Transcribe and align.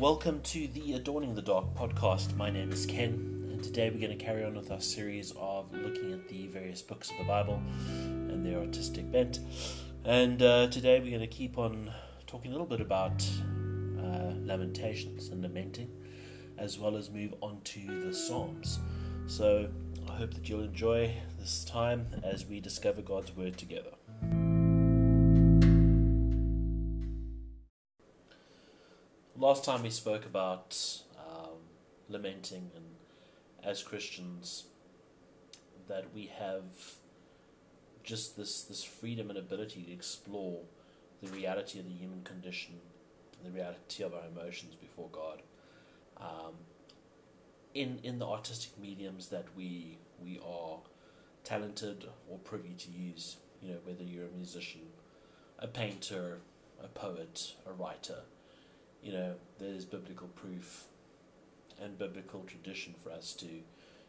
Welcome 0.00 0.40
to 0.44 0.66
the 0.66 0.94
Adorning 0.94 1.34
the 1.34 1.42
Dark 1.42 1.74
podcast. 1.74 2.34
My 2.34 2.48
name 2.48 2.72
is 2.72 2.86
Ken, 2.86 3.50
and 3.52 3.62
today 3.62 3.90
we're 3.90 4.00
going 4.00 4.16
to 4.16 4.24
carry 4.24 4.42
on 4.42 4.54
with 4.54 4.70
our 4.70 4.80
series 4.80 5.34
of 5.36 5.70
looking 5.74 6.14
at 6.14 6.26
the 6.26 6.46
various 6.46 6.80
books 6.80 7.10
of 7.10 7.18
the 7.18 7.24
Bible 7.24 7.60
and 7.76 8.46
their 8.46 8.60
artistic 8.60 9.12
bent. 9.12 9.40
And 10.06 10.42
uh, 10.42 10.68
today 10.68 11.00
we're 11.00 11.10
going 11.10 11.20
to 11.20 11.26
keep 11.26 11.58
on 11.58 11.92
talking 12.26 12.50
a 12.50 12.54
little 12.54 12.66
bit 12.66 12.80
about 12.80 13.22
uh, 13.98 14.32
lamentations 14.42 15.28
and 15.28 15.42
lamenting, 15.42 15.90
as 16.56 16.78
well 16.78 16.96
as 16.96 17.10
move 17.10 17.34
on 17.42 17.60
to 17.64 18.06
the 18.06 18.14
Psalms. 18.14 18.78
So 19.26 19.68
I 20.08 20.12
hope 20.12 20.32
that 20.32 20.48
you'll 20.48 20.64
enjoy 20.64 21.14
this 21.38 21.62
time 21.62 22.06
as 22.24 22.46
we 22.46 22.58
discover 22.58 23.02
God's 23.02 23.36
Word 23.36 23.58
together. 23.58 23.90
Last 29.50 29.64
time 29.64 29.82
we 29.82 29.90
spoke 29.90 30.26
about 30.26 30.78
um, 31.18 31.58
lamenting, 32.08 32.70
and 32.76 32.84
as 33.64 33.82
Christians, 33.82 34.66
that 35.88 36.04
we 36.14 36.26
have 36.38 36.62
just 38.04 38.36
this, 38.36 38.62
this 38.62 38.84
freedom 38.84 39.28
and 39.28 39.36
ability 39.36 39.82
to 39.82 39.92
explore 39.92 40.60
the 41.20 41.32
reality 41.32 41.80
of 41.80 41.86
the 41.86 41.94
human 41.94 42.22
condition, 42.22 42.76
the 43.44 43.50
reality 43.50 44.04
of 44.04 44.14
our 44.14 44.22
emotions 44.28 44.76
before 44.76 45.08
God. 45.10 45.42
Um, 46.16 46.54
in 47.74 47.98
in 48.04 48.20
the 48.20 48.28
artistic 48.28 48.78
mediums 48.78 49.30
that 49.30 49.46
we 49.56 49.98
we 50.22 50.38
are 50.46 50.78
talented 51.42 52.04
or 52.30 52.38
privy 52.38 52.74
to 52.78 52.90
use, 52.92 53.38
you 53.60 53.72
know, 53.72 53.78
whether 53.84 54.04
you're 54.04 54.26
a 54.26 54.36
musician, 54.36 54.92
a 55.58 55.66
painter, 55.66 56.38
a 56.80 56.86
poet, 56.86 57.56
a 57.66 57.72
writer, 57.72 58.20
you 59.02 59.12
know, 59.12 59.34
there's 59.58 59.84
biblical 59.84 60.28
proof 60.28 60.84
and 61.80 61.98
biblical 61.98 62.44
tradition 62.46 62.94
for 63.02 63.10
us 63.10 63.32
to 63.34 63.46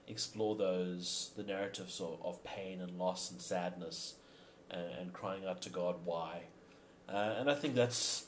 explore 0.07 0.55
those 0.55 1.31
the 1.37 1.43
narratives 1.43 1.99
of, 2.01 2.19
of 2.23 2.43
pain 2.43 2.81
and 2.81 2.97
loss 2.97 3.31
and 3.31 3.39
sadness 3.39 4.15
and, 4.69 4.91
and 4.99 5.13
crying 5.13 5.45
out 5.45 5.61
to 5.61 5.69
God 5.69 5.95
why. 6.03 6.41
Uh, 7.07 7.35
and 7.37 7.49
I 7.49 7.55
think 7.55 7.75
that's 7.75 8.25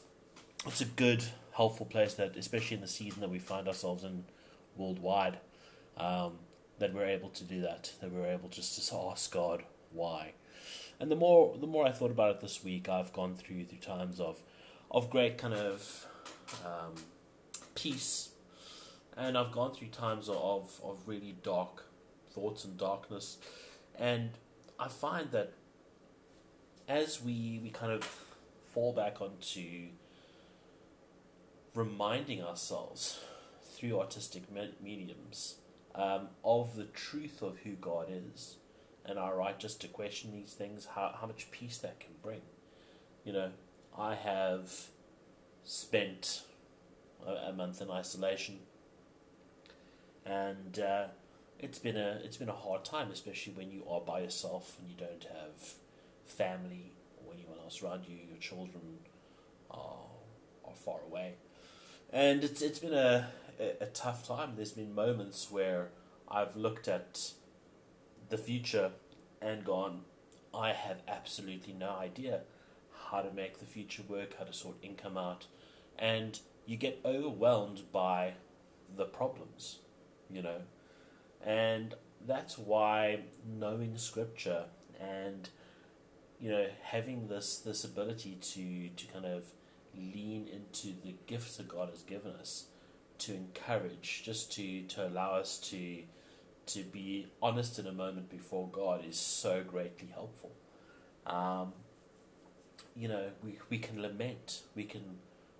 it's 0.66 0.82
a 0.82 0.86
good, 0.86 1.24
helpful 1.54 1.86
place 1.86 2.14
that, 2.16 2.38
especially 2.38 2.76
in 2.76 2.82
the 2.82 2.88
season 2.88 3.22
that 3.22 3.30
we 3.30 3.40
find 3.40 3.68
ourselves 3.68 4.04
in 4.04 4.24
worldwide, 4.78 5.40
um, 5.98 6.34
that 6.80 6.94
we're 6.94 7.06
able 7.06 7.30
to 7.30 7.44
do 7.44 7.62
that. 7.62 7.92
That 8.02 8.12
we're 8.12 8.28
able 8.28 8.50
just 8.50 8.90
to 8.90 8.96
ask 8.96 9.32
God 9.32 9.64
why. 9.92 10.34
And 11.00 11.12
the 11.12 11.16
more 11.16 11.58
the 11.58 11.68
more 11.68 11.86
I 11.86 11.92
thought 11.92 12.12
about 12.12 12.36
it 12.36 12.42
this 12.42 12.64
week, 12.64 12.88
I've 12.88 13.12
gone 13.14 13.36
through 13.36 13.66
through 13.66 13.80
times 13.80 14.20
of 14.20 14.42
of 14.90 15.10
great 15.10 15.38
kind 15.38 15.54
of 15.54 16.08
um, 16.66 16.94
peace, 17.76 18.30
and 19.18 19.38
I've 19.38 19.52
gone 19.52 19.74
through 19.74 19.90
times 19.90 20.30
of 20.30 20.80
of 20.84 21.00
really 21.06 21.36
dark 21.44 21.86
thoughts 22.32 22.66
and 22.66 22.78
darkness, 22.78 23.38
and 23.98 24.32
I 24.80 24.88
find 24.88 25.32
that 25.32 25.54
as 26.88 27.22
we 27.22 27.60
we 27.64 27.70
kind 27.70 27.92
of 27.92 28.04
fall 28.74 28.94
back 28.94 29.22
onto 29.22 29.90
reminding 31.76 32.44
ourselves 32.44 33.20
through 33.64 34.00
artistic 34.00 34.44
mediums 34.82 35.56
um, 35.96 36.30
of 36.44 36.76
the 36.76 36.86
truth 36.86 37.42
of 37.42 37.58
who 37.60 37.72
God 37.72 38.08
is 38.10 38.58
and 39.06 39.20
our 39.20 39.36
right 39.36 39.60
just 39.60 39.82
to 39.82 39.88
question 39.88 40.32
these 40.32 40.54
things, 40.54 40.88
how, 40.96 41.16
how 41.20 41.28
much 41.28 41.52
peace 41.52 41.78
that 41.80 42.00
can 42.00 42.12
bring. 42.22 42.42
You 43.26 43.34
know, 43.34 43.50
I 43.98 44.16
have 44.16 44.72
spent 45.64 46.44
a, 47.26 47.50
a 47.50 47.54
month 47.54 47.82
in 47.82 47.90
isolation 47.90 48.60
and 50.26 50.80
uh, 50.80 51.06
it's 51.60 51.80
been 51.80 51.98
a 51.98 52.20
it's 52.24 52.38
been 52.38 52.50
a 52.50 52.54
hard 52.54 52.84
time, 52.86 53.10
especially 53.12 53.54
when 53.54 53.72
you 53.72 53.84
are 53.90 54.02
by 54.02 54.20
yourself 54.20 54.78
and 54.80 54.90
you 54.90 54.96
don't 54.98 55.24
have 55.24 55.76
family 56.26 56.92
or 57.26 57.34
anyone 57.34 57.58
else 57.64 57.82
around 57.82 58.06
you. 58.08 58.16
Your 58.16 58.38
children 58.40 59.00
are 59.72 60.08
are 60.66 60.76
far 60.76 61.00
away, 61.10 61.34
and 62.12 62.44
it's 62.44 62.62
it's 62.62 62.80
been 62.80 62.94
a, 62.94 63.30
a, 63.60 63.84
a 63.84 63.86
tough 63.88 64.28
time. 64.28 64.54
There's 64.56 64.72
been 64.74 64.94
moments 64.94 65.52
where 65.52 65.90
I've 66.30 66.56
looked 66.56 66.88
at 66.88 67.32
the 68.30 68.38
future 68.38 68.92
and 69.42 69.64
gone, 69.64 70.02
I 70.54 70.72
have 70.72 71.02
absolutely 71.08 71.74
no 71.74 71.92
idea 71.92 72.42
how 73.14 73.22
to 73.22 73.32
make 73.32 73.60
the 73.60 73.66
future 73.66 74.04
work, 74.10 74.38
how 74.38 74.44
to 74.44 74.54
sort 74.54 74.76
income 74.82 75.18
out, 75.18 75.46
and 75.98 76.40
you 76.66 76.76
get 76.76 77.00
overwhelmed 77.06 77.84
by 77.92 78.34
the 78.98 79.06
problems, 79.06 79.80
you 80.30 80.42
know, 80.42 80.62
and 81.46 81.94
that's 82.26 82.58
why 82.58 83.20
knowing 83.46 83.98
scripture 83.98 84.66
and 85.00 85.50
you 86.40 86.50
know 86.50 86.68
having 86.82 87.28
this 87.28 87.58
this 87.58 87.84
ability 87.84 88.38
to 88.42 88.90
to 88.90 89.12
kind 89.12 89.26
of 89.26 89.44
lean 89.96 90.48
into 90.52 90.88
the 91.04 91.16
gifts 91.28 91.58
that 91.58 91.68
God 91.68 91.90
has 91.90 92.02
given 92.02 92.32
us 92.34 92.66
to 93.20 93.34
encourage, 93.34 94.24
just 94.24 94.52
to, 94.54 94.82
to 94.84 95.08
allow 95.08 95.36
us 95.36 95.58
to 95.60 96.04
to 96.66 96.80
be 96.84 97.28
honest 97.42 97.78
in 97.78 97.86
a 97.86 97.92
moment 97.92 98.30
before 98.30 98.70
God 98.72 99.06
is 99.06 99.18
so 99.20 99.64
greatly 99.64 100.08
helpful. 100.14 100.52
Um, 101.28 101.74
you 102.96 103.08
know, 103.08 103.30
we 103.44 103.58
we 103.70 103.78
can 103.78 104.02
lament, 104.02 104.62
we 104.76 104.84
can 104.84 105.18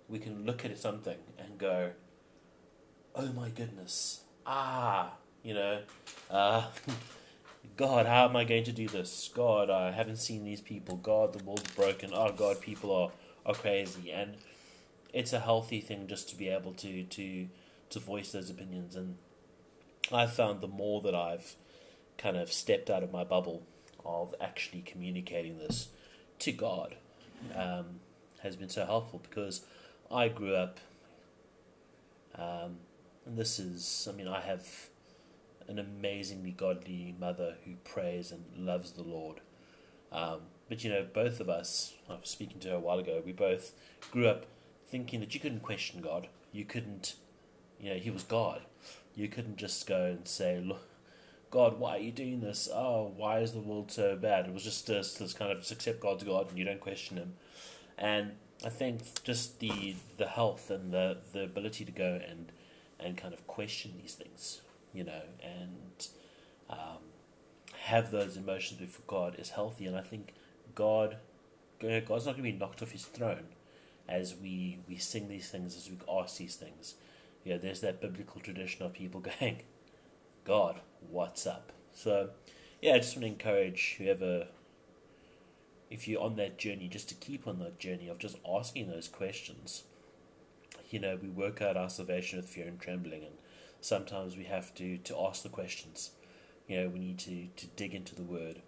we 0.08 0.18
can 0.18 0.44
look 0.44 0.64
at 0.64 0.78
something 0.78 1.18
and 1.38 1.58
go, 1.58 1.90
"Oh 3.14 3.32
my 3.32 3.50
goodness, 3.50 4.22
ah," 4.46 5.14
you 5.42 5.54
know, 5.54 5.82
uh, 6.30 6.68
God, 7.76 8.06
how 8.06 8.28
am 8.28 8.36
I 8.36 8.44
going 8.44 8.64
to 8.64 8.72
do 8.72 8.88
this? 8.88 9.30
God, 9.34 9.70
I 9.70 9.90
haven't 9.90 10.18
seen 10.18 10.44
these 10.44 10.60
people. 10.60 10.96
God, 10.96 11.32
the 11.32 11.42
world's 11.42 11.70
broken. 11.74 12.10
Oh 12.14 12.32
God, 12.32 12.60
people 12.60 12.94
are 12.94 13.10
are 13.46 13.54
crazy, 13.54 14.12
and 14.12 14.36
it's 15.12 15.32
a 15.32 15.40
healthy 15.40 15.80
thing 15.80 16.06
just 16.06 16.28
to 16.30 16.36
be 16.36 16.48
able 16.48 16.72
to 16.74 17.04
to 17.04 17.48
to 17.90 17.98
voice 17.98 18.32
those 18.32 18.50
opinions. 18.50 18.94
And 18.94 19.16
I've 20.12 20.32
found 20.32 20.60
the 20.60 20.68
more 20.68 21.00
that 21.02 21.14
I've 21.14 21.56
kind 22.16 22.36
of 22.36 22.52
stepped 22.52 22.90
out 22.90 23.02
of 23.02 23.12
my 23.12 23.24
bubble 23.24 23.62
of 24.04 24.34
actually 24.40 24.82
communicating 24.82 25.58
this 25.58 25.88
to 26.40 26.52
God 26.52 26.96
um, 27.54 28.00
has 28.42 28.56
been 28.56 28.68
so 28.68 28.84
helpful 28.84 29.20
because 29.28 29.62
I 30.10 30.28
grew 30.28 30.54
up, 30.54 30.78
um, 32.36 32.78
and 33.26 33.36
this 33.36 33.58
is, 33.58 34.08
I 34.10 34.16
mean, 34.16 34.28
I 34.28 34.40
have 34.40 34.66
an 35.68 35.78
amazingly 35.78 36.50
godly 36.50 37.14
mother 37.18 37.54
who 37.64 37.72
prays 37.84 38.32
and 38.32 38.44
loves 38.56 38.92
the 38.92 39.02
Lord. 39.02 39.40
Um, 40.12 40.40
but 40.68 40.84
you 40.84 40.90
know, 40.90 41.06
both 41.12 41.40
of 41.40 41.48
us, 41.48 41.94
I 42.08 42.14
was 42.14 42.28
speaking 42.28 42.60
to 42.60 42.70
her 42.70 42.76
a 42.76 42.80
while 42.80 42.98
ago, 42.98 43.22
we 43.24 43.32
both 43.32 43.72
grew 44.10 44.28
up 44.28 44.46
thinking 44.86 45.20
that 45.20 45.34
you 45.34 45.40
couldn't 45.40 45.62
question 45.62 46.00
God. 46.00 46.28
You 46.52 46.64
couldn't, 46.64 47.14
you 47.80 47.90
know, 47.90 47.96
He 47.96 48.10
was 48.10 48.22
God. 48.22 48.62
You 49.16 49.28
couldn't 49.28 49.56
just 49.56 49.86
go 49.86 50.04
and 50.04 50.26
say, 50.26 50.60
look, 50.60 50.88
God, 51.54 51.78
why 51.78 51.98
are 51.98 52.00
you 52.00 52.10
doing 52.10 52.40
this? 52.40 52.68
Oh, 52.74 53.12
why 53.16 53.38
is 53.38 53.52
the 53.52 53.60
world 53.60 53.92
so 53.92 54.16
bad? 54.16 54.46
It 54.46 54.52
was 54.52 54.64
just 54.64 54.88
this, 54.88 55.14
this 55.14 55.32
kind 55.32 55.52
of 55.52 55.60
just 55.60 55.70
accept 55.70 56.00
God's 56.00 56.24
God 56.24 56.48
and 56.48 56.58
you 56.58 56.64
don't 56.64 56.80
question 56.80 57.16
Him. 57.16 57.34
And 57.96 58.32
I 58.64 58.70
think 58.70 59.22
just 59.22 59.60
the 59.60 59.94
the 60.16 60.26
health 60.26 60.68
and 60.68 60.92
the, 60.92 61.18
the 61.32 61.44
ability 61.44 61.84
to 61.84 61.92
go 61.92 62.20
and 62.28 62.50
and 62.98 63.16
kind 63.16 63.32
of 63.32 63.46
question 63.46 63.92
these 64.02 64.14
things, 64.14 64.62
you 64.92 65.04
know, 65.04 65.22
and 65.44 66.08
um, 66.68 67.04
have 67.82 68.10
those 68.10 68.36
emotions 68.36 68.80
before 68.80 69.04
God 69.06 69.36
is 69.38 69.50
healthy. 69.50 69.86
And 69.86 69.96
I 69.96 70.02
think 70.02 70.34
God, 70.74 71.18
God's 71.80 72.26
not 72.26 72.32
going 72.32 72.36
to 72.36 72.42
be 72.42 72.52
knocked 72.52 72.82
off 72.82 72.90
His 72.90 73.04
throne 73.04 73.46
as 74.08 74.34
we 74.34 74.80
we 74.88 74.96
sing 74.96 75.28
these 75.28 75.50
things, 75.50 75.76
as 75.76 75.88
we 75.88 75.98
ask 76.12 76.36
these 76.36 76.56
things. 76.56 76.96
You 77.44 77.52
know, 77.52 77.58
there's 77.58 77.80
that 77.82 78.00
biblical 78.00 78.40
tradition 78.40 78.84
of 78.84 78.92
people 78.92 79.20
going, 79.40 79.62
God, 80.44 80.80
what's 81.08 81.46
up? 81.46 81.72
So, 81.94 82.28
yeah, 82.82 82.94
I 82.94 82.98
just 82.98 83.16
want 83.16 83.22
to 83.22 83.28
encourage 83.28 83.94
whoever, 83.96 84.48
if 85.90 86.06
you're 86.06 86.20
on 86.20 86.36
that 86.36 86.58
journey, 86.58 86.86
just 86.86 87.08
to 87.08 87.14
keep 87.14 87.46
on 87.48 87.60
that 87.60 87.78
journey 87.78 88.08
of 88.08 88.18
just 88.18 88.36
asking 88.46 88.90
those 88.90 89.08
questions. 89.08 89.84
You 90.90 91.00
know, 91.00 91.18
we 91.20 91.28
work 91.28 91.62
out 91.62 91.78
our 91.78 91.88
salvation 91.88 92.38
with 92.38 92.48
fear 92.48 92.66
and 92.66 92.78
trembling, 92.78 93.22
and 93.24 93.36
sometimes 93.80 94.36
we 94.36 94.44
have 94.44 94.74
to, 94.74 94.98
to 94.98 95.18
ask 95.18 95.42
the 95.42 95.48
questions. 95.48 96.10
You 96.68 96.82
know, 96.82 96.88
we 96.90 96.98
need 96.98 97.18
to, 97.20 97.46
to 97.56 97.66
dig 97.68 97.94
into 97.94 98.14
the 98.14 98.22
Word 98.22 98.60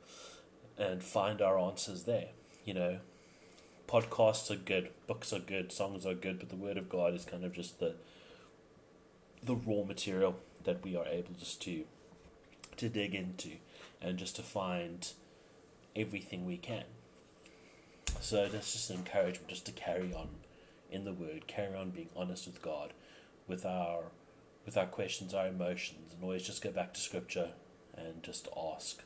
and 0.78 1.04
find 1.04 1.42
our 1.42 1.58
answers 1.58 2.04
there. 2.04 2.28
You 2.64 2.72
know, 2.72 2.98
podcasts 3.86 4.50
are 4.50 4.56
good, 4.56 4.92
books 5.06 5.30
are 5.30 5.40
good, 5.40 5.72
songs 5.72 6.06
are 6.06 6.14
good, 6.14 6.38
but 6.38 6.48
the 6.48 6.56
Word 6.56 6.78
of 6.78 6.88
God 6.88 7.12
is 7.12 7.26
kind 7.26 7.44
of 7.44 7.52
just 7.52 7.80
the 7.80 7.96
the 9.42 9.54
raw 9.54 9.84
material 9.84 10.36
that 10.66 10.84
we 10.84 10.94
are 10.94 11.06
able 11.06 11.32
just 11.38 11.62
to 11.62 11.84
to 12.76 12.88
dig 12.90 13.14
into 13.14 13.52
and 14.02 14.18
just 14.18 14.36
to 14.36 14.42
find 14.42 15.12
everything 15.94 16.44
we 16.44 16.58
can. 16.58 16.84
So 18.20 18.48
that's 18.48 18.72
just 18.72 18.90
an 18.90 18.96
encouragement 18.96 19.48
just 19.48 19.64
to 19.66 19.72
carry 19.72 20.12
on 20.12 20.28
in 20.90 21.04
the 21.04 21.12
word, 21.12 21.46
carry 21.46 21.74
on 21.74 21.90
being 21.90 22.10
honest 22.14 22.46
with 22.46 22.60
God, 22.60 22.92
with 23.48 23.64
our 23.64 24.04
with 24.64 24.76
our 24.76 24.86
questions, 24.86 25.32
our 25.32 25.46
emotions, 25.46 26.12
and 26.12 26.22
always 26.22 26.42
just 26.42 26.62
go 26.62 26.70
back 26.70 26.92
to 26.94 27.00
scripture 27.00 27.50
and 27.96 28.22
just 28.22 28.48
ask 28.56 29.02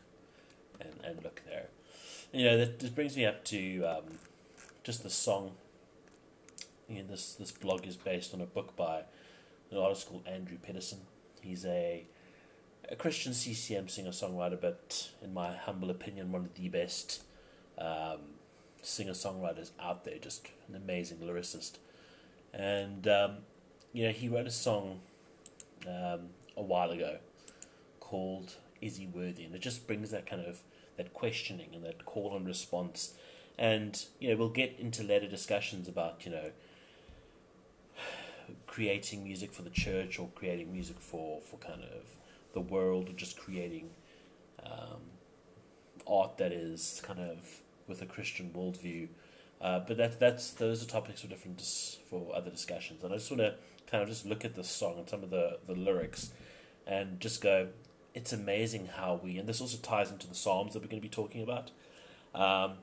and, 0.81 0.95
and 1.05 1.23
look 1.23 1.43
there. 1.47 1.67
You 2.33 2.45
know, 2.47 2.59
that 2.59 2.79
this 2.81 2.91
brings 2.91 3.17
me 3.17 3.27
up 3.27 3.45
to 3.47 3.85
um, 3.85 4.05
just 4.83 5.03
the 5.03 5.11
song. 5.11 5.53
You 6.89 7.03
know, 7.03 7.09
this 7.11 7.35
this 7.35 7.53
blog 7.53 7.87
is 7.87 7.97
based 7.97 8.35
on 8.35 8.41
a 8.41 8.47
book 8.47 8.75
by 8.77 9.03
an 9.71 9.79
artist 9.79 10.09
called 10.09 10.27
Andrew 10.27 10.57
Peterson. 10.57 11.01
He's 11.43 11.65
a 11.65 12.07
a 12.91 12.97
Christian 12.97 13.33
CCM 13.33 13.89
singer 13.89 14.11
songwriter, 14.11 14.61
but 14.61 15.11
in 15.23 15.33
my 15.33 15.55
humble 15.55 15.91
opinion, 15.91 16.33
one 16.33 16.43
of 16.43 16.55
the 16.55 16.69
best 16.69 17.23
um, 17.79 18.19
singer 18.83 19.13
songwriters 19.13 19.71
out 19.81 20.05
there. 20.05 20.19
Just 20.19 20.49
an 20.69 20.75
amazing 20.75 21.19
lyricist, 21.19 21.79
and 22.53 23.07
um, 23.07 23.37
you 23.93 24.07
know 24.07 24.13
he 24.13 24.29
wrote 24.29 24.47
a 24.47 24.51
song 24.51 25.01
um, 25.87 26.31
a 26.57 26.63
while 26.63 26.91
ago 26.91 27.19
called 28.01 28.57
"Is 28.81 28.97
He 28.97 29.07
Worthy," 29.07 29.45
and 29.45 29.55
it 29.55 29.61
just 29.61 29.87
brings 29.87 30.11
that 30.11 30.27
kind 30.27 30.45
of 30.45 30.63
that 30.97 31.15
questioning 31.15 31.71
and 31.75 31.85
that 31.85 32.05
call 32.05 32.37
and 32.37 32.47
response. 32.47 33.15
And 33.59 34.05
you 34.19 34.31
know 34.31 34.37
we'll 34.37 34.49
get 34.49 34.77
into 34.79 35.03
later 35.03 35.29
discussions 35.29 35.87
about 35.87 36.25
you 36.25 36.33
know 36.33 36.51
creating 38.67 39.25
music 39.25 39.53
for 39.53 39.63
the 39.63 39.71
church 39.71 40.19
or 40.19 40.29
creating 40.35 40.73
music 40.73 41.01
for, 41.01 41.41
for 41.41 41.57
kind 41.57 41.83
of 41.83 42.17
the 42.53 42.61
world 42.61 43.09
or 43.09 43.13
just 43.13 43.39
creating 43.39 43.91
um, 44.65 45.01
art 46.07 46.39
that 46.39 46.53
is 46.53 47.01
kind 47.05 47.21
of 47.21 47.63
with 47.87 48.03
a 48.03 48.07
Christian 48.07 48.51
worldview. 48.55 49.09
Uh, 49.61 49.81
but 49.81 49.97
that 49.99 50.19
that's 50.19 50.53
those 50.53 50.83
are 50.83 50.87
topics 50.87 51.21
for 51.21 51.29
different 51.29 51.59
dis- 51.59 51.99
for 52.09 52.35
other 52.35 52.51
discussions. 52.51 53.05
And 53.05 53.13
I 53.13 53.17
just 53.17 53.31
want 53.31 53.43
to 53.43 53.55
kind 53.91 54.03
of 54.03 54.09
just 54.09 54.25
look 54.25 54.45
at 54.45 54.55
this 54.55 54.69
song 54.69 54.99
and 54.99 55.09
some 55.09 55.23
of 55.23 55.31
the, 55.31 55.59
the 55.67 55.75
lyrics 55.75 56.31
and 56.87 57.21
just 57.21 57.41
go, 57.43 57.69
it's 58.15 58.33
amazing 58.33 58.89
how 58.97 59.21
we, 59.23 59.39
and 59.39 59.49
this 59.49 59.61
also 59.61 59.79
ties 59.79 60.11
into 60.11 60.27
the 60.27 60.35
Psalms 60.35 60.73
that 60.73 60.81
we're 60.81 60.89
going 60.89 61.03
to 61.03 61.07
be 61.07 61.09
talking 61.09 61.43
about. 61.43 61.71
Um, 62.35 62.79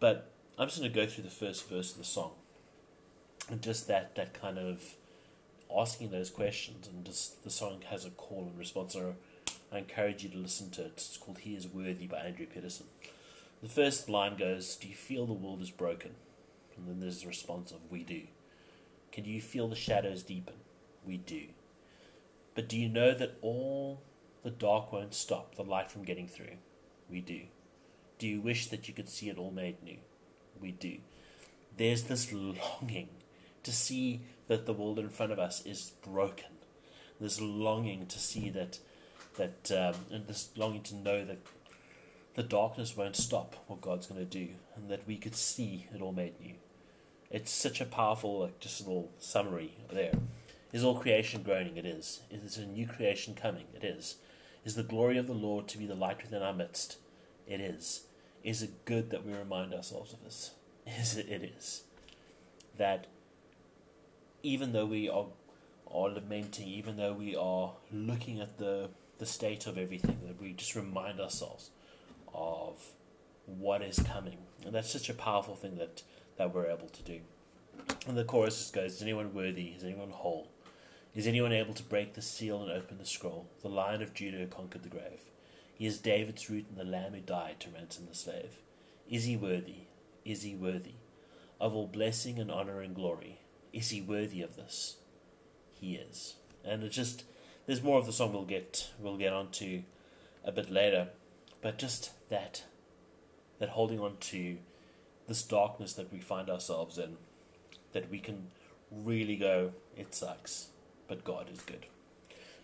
but 0.00 0.32
I'm 0.58 0.68
just 0.68 0.80
going 0.80 0.92
to 0.92 0.94
go 0.94 1.06
through 1.06 1.24
the 1.24 1.30
first 1.30 1.68
verse 1.68 1.92
of 1.92 1.98
the 1.98 2.04
song. 2.04 2.32
Just 3.60 3.86
that, 3.88 4.14
that 4.14 4.40
kind 4.40 4.58
of 4.58 4.82
asking 5.74 6.10
those 6.10 6.30
questions, 6.30 6.88
and 6.88 7.04
just 7.04 7.44
the 7.44 7.50
song 7.50 7.82
has 7.90 8.04
a 8.04 8.10
call 8.10 8.48
and 8.50 8.58
response. 8.58 8.94
And 8.94 9.14
I 9.72 9.78
encourage 9.78 10.22
you 10.22 10.30
to 10.30 10.38
listen 10.38 10.70
to 10.70 10.82
it. 10.82 10.92
It's 10.96 11.16
called 11.16 11.38
He 11.38 11.54
is 11.54 11.66
Worthy 11.66 12.06
by 12.06 12.18
Andrew 12.18 12.46
Peterson. 12.46 12.86
The 13.62 13.68
first 13.68 14.08
line 14.08 14.36
goes, 14.36 14.76
Do 14.76 14.88
you 14.88 14.94
feel 14.94 15.26
the 15.26 15.32
world 15.32 15.60
is 15.60 15.70
broken? 15.70 16.12
And 16.76 16.88
then 16.88 17.00
there's 17.00 17.22
the 17.22 17.28
response 17.28 17.70
of, 17.70 17.78
We 17.90 18.02
do. 18.02 18.22
Can 19.12 19.24
you 19.24 19.40
feel 19.40 19.68
the 19.68 19.76
shadows 19.76 20.22
deepen? 20.22 20.54
We 21.06 21.18
do. 21.18 21.46
But 22.54 22.68
do 22.68 22.78
you 22.78 22.88
know 22.88 23.14
that 23.14 23.36
all 23.42 24.02
the 24.42 24.50
dark 24.50 24.92
won't 24.92 25.14
stop 25.14 25.54
the 25.54 25.62
light 25.62 25.90
from 25.90 26.04
getting 26.04 26.28
through? 26.28 26.56
We 27.10 27.20
do. 27.20 27.42
Do 28.18 28.28
you 28.28 28.40
wish 28.40 28.68
that 28.68 28.88
you 28.88 28.94
could 28.94 29.08
see 29.08 29.28
it 29.28 29.38
all 29.38 29.50
made 29.50 29.82
new? 29.82 29.98
We 30.60 30.72
do. 30.72 30.98
There's 31.76 32.04
this 32.04 32.32
longing 32.32 33.08
to 33.64 33.72
see 33.72 34.22
that 34.46 34.66
the 34.66 34.72
world 34.72 34.98
in 34.98 35.08
front 35.08 35.32
of 35.32 35.38
us 35.38 35.64
is 35.66 35.92
broken. 36.02 36.52
This 37.20 37.40
longing 37.40 38.06
to 38.06 38.18
see 38.18 38.50
that, 38.50 38.78
that 39.36 39.70
um, 39.72 40.00
and 40.10 40.26
this 40.26 40.50
longing 40.56 40.82
to 40.82 40.94
know 40.94 41.24
that 41.24 41.38
the 42.34 42.42
darkness 42.42 42.96
won't 42.96 43.16
stop 43.16 43.64
what 43.68 43.80
God's 43.80 44.06
going 44.06 44.20
to 44.20 44.26
do, 44.26 44.54
and 44.76 44.90
that 44.90 45.06
we 45.06 45.16
could 45.16 45.36
see 45.36 45.86
it 45.94 46.02
all 46.02 46.12
made 46.12 46.40
new. 46.40 46.54
It's 47.30 47.50
such 47.50 47.80
a 47.80 47.84
powerful, 47.84 48.40
like, 48.40 48.60
just 48.60 48.80
a 48.80 48.84
little 48.84 49.10
summary 49.18 49.74
there. 49.92 50.14
Is 50.72 50.82
all 50.82 50.98
creation 50.98 51.42
groaning? 51.42 51.76
It 51.76 51.86
is. 51.86 52.22
Is 52.30 52.58
a 52.58 52.66
new 52.66 52.86
creation 52.86 53.34
coming? 53.34 53.66
It 53.74 53.84
is. 53.84 54.16
Is 54.64 54.74
the 54.74 54.82
glory 54.82 55.18
of 55.18 55.28
the 55.28 55.32
Lord 55.32 55.68
to 55.68 55.78
be 55.78 55.86
the 55.86 55.94
light 55.94 56.22
within 56.22 56.42
our 56.42 56.52
midst? 56.52 56.98
It 57.46 57.60
is. 57.60 58.06
Is 58.42 58.62
it 58.62 58.84
good 58.84 59.10
that 59.10 59.24
we 59.24 59.32
remind 59.32 59.72
ourselves 59.72 60.12
of 60.12 60.24
this? 60.24 60.52
Is 60.86 61.16
it? 61.16 61.28
It 61.28 61.54
is. 61.56 61.84
That 62.76 63.06
even 64.44 64.72
though 64.72 64.86
we 64.86 65.08
are 65.08 65.26
are 65.90 66.10
lamenting, 66.10 66.68
even 66.68 66.96
though 66.96 67.12
we 67.12 67.34
are 67.34 67.72
looking 67.92 68.40
at 68.40 68.58
the 68.58 68.90
the 69.18 69.26
state 69.26 69.66
of 69.66 69.78
everything, 69.78 70.20
that 70.26 70.40
we 70.40 70.52
just 70.52 70.74
remind 70.76 71.20
ourselves 71.20 71.70
of 72.32 72.80
what 73.46 73.82
is 73.82 73.98
coming, 74.00 74.38
and 74.64 74.74
that's 74.74 74.90
such 74.90 75.08
a 75.08 75.14
powerful 75.14 75.56
thing 75.56 75.76
that 75.78 76.02
that 76.36 76.54
we're 76.54 76.66
able 76.66 76.88
to 76.88 77.02
do. 77.02 77.20
And 78.06 78.16
the 78.16 78.24
chorus 78.24 78.58
just 78.58 78.74
goes: 78.74 78.94
Is 78.94 79.02
anyone 79.02 79.34
worthy? 79.34 79.68
Is 79.76 79.82
anyone 79.82 80.10
whole? 80.10 80.48
Is 81.14 81.26
anyone 81.28 81.52
able 81.52 81.74
to 81.74 81.82
break 81.82 82.14
the 82.14 82.22
seal 82.22 82.60
and 82.62 82.72
open 82.72 82.98
the 82.98 83.06
scroll? 83.06 83.46
The 83.62 83.68
Lion 83.68 84.02
of 84.02 84.14
Judah 84.14 84.46
conquered 84.46 84.82
the 84.82 84.88
grave. 84.88 85.30
He 85.72 85.86
is 85.86 85.98
David's 85.98 86.50
root 86.50 86.66
and 86.68 86.76
the 86.76 86.90
Lamb 86.90 87.14
who 87.14 87.20
died 87.20 87.60
to 87.60 87.70
ransom 87.70 88.06
the 88.08 88.16
slave. 88.16 88.58
Is 89.08 89.24
he 89.24 89.36
worthy? 89.36 89.86
Is 90.24 90.42
he 90.42 90.54
worthy 90.54 90.94
of 91.60 91.74
all 91.74 91.86
blessing 91.86 92.38
and 92.38 92.50
honor 92.50 92.80
and 92.80 92.94
glory? 92.94 93.38
Is 93.74 93.90
he 93.90 94.00
worthy 94.00 94.40
of 94.40 94.56
this? 94.56 94.96
He 95.72 95.96
is. 95.96 96.36
And 96.64 96.82
it 96.84 96.90
just 96.90 97.24
there's 97.66 97.82
more 97.82 97.98
of 97.98 98.06
the 98.06 98.12
song 98.12 98.32
we'll 98.32 98.44
get 98.44 98.90
we'll 98.98 99.18
get 99.18 99.32
onto 99.32 99.82
a 100.44 100.52
bit 100.52 100.70
later. 100.70 101.08
But 101.60 101.78
just 101.78 102.12
that 102.30 102.64
that 103.58 103.70
holding 103.70 104.00
on 104.00 104.16
to 104.18 104.58
this 105.26 105.42
darkness 105.42 105.94
that 105.94 106.12
we 106.12 106.20
find 106.20 106.48
ourselves 106.48 106.98
in, 106.98 107.16
that 107.92 108.10
we 108.10 108.18
can 108.18 108.48
really 108.90 109.36
go, 109.36 109.72
it 109.96 110.14
sucks, 110.14 110.68
but 111.08 111.24
God 111.24 111.48
is 111.52 111.60
good. 111.60 111.86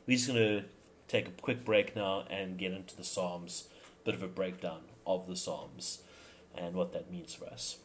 We're 0.06 0.16
just 0.16 0.28
gonna 0.28 0.64
take 1.08 1.26
a 1.26 1.42
quick 1.42 1.64
break 1.64 1.96
now 1.96 2.24
and 2.30 2.58
get 2.58 2.72
into 2.72 2.96
the 2.96 3.04
Psalms, 3.04 3.68
bit 4.04 4.14
of 4.14 4.22
a 4.22 4.28
breakdown 4.28 4.82
of 5.06 5.26
the 5.26 5.36
Psalms 5.36 6.02
and 6.54 6.74
what 6.74 6.92
that 6.92 7.10
means 7.10 7.34
for 7.34 7.46
us. 7.46 7.78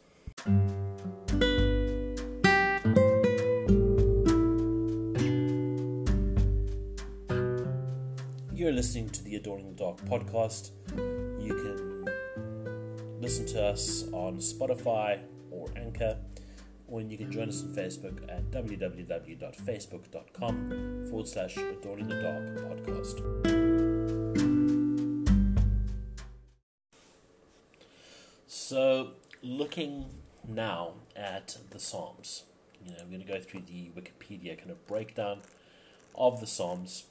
Listening 8.75 9.09
to 9.09 9.23
the 9.23 9.37
Adorning 9.37 9.73
the 9.73 9.83
Dark 9.83 10.01
podcast. 10.01 10.71
You 11.39 11.55
can 11.55 12.05
listen 13.21 13.45
to 13.47 13.63
us 13.63 14.03
on 14.11 14.39
Spotify 14.39 15.21
or 15.49 15.69
Anchor, 15.77 16.17
or 16.89 16.99
you 16.99 17.17
can 17.17 17.31
join 17.31 17.47
us 17.47 17.63
on 17.63 17.69
Facebook 17.69 18.29
at 18.29 18.51
www.facebook.com 18.51 21.05
forward 21.09 21.25
slash 21.25 21.55
Adorning 21.55 22.09
the 22.09 22.21
Dark 22.21 22.47
podcast. 22.65 23.21
So, 28.45 29.11
looking 29.41 30.07
now 30.45 30.95
at 31.15 31.59
the 31.69 31.79
Psalms, 31.79 32.43
you 32.83 32.91
know, 32.91 32.97
I'm 32.99 33.07
going 33.07 33.21
to 33.21 33.27
go 33.27 33.39
through 33.39 33.61
the 33.61 33.89
Wikipedia 33.95 34.57
kind 34.57 34.69
of 34.69 34.85
breakdown 34.85 35.43
of 36.13 36.41
the 36.41 36.47
Psalms 36.47 37.05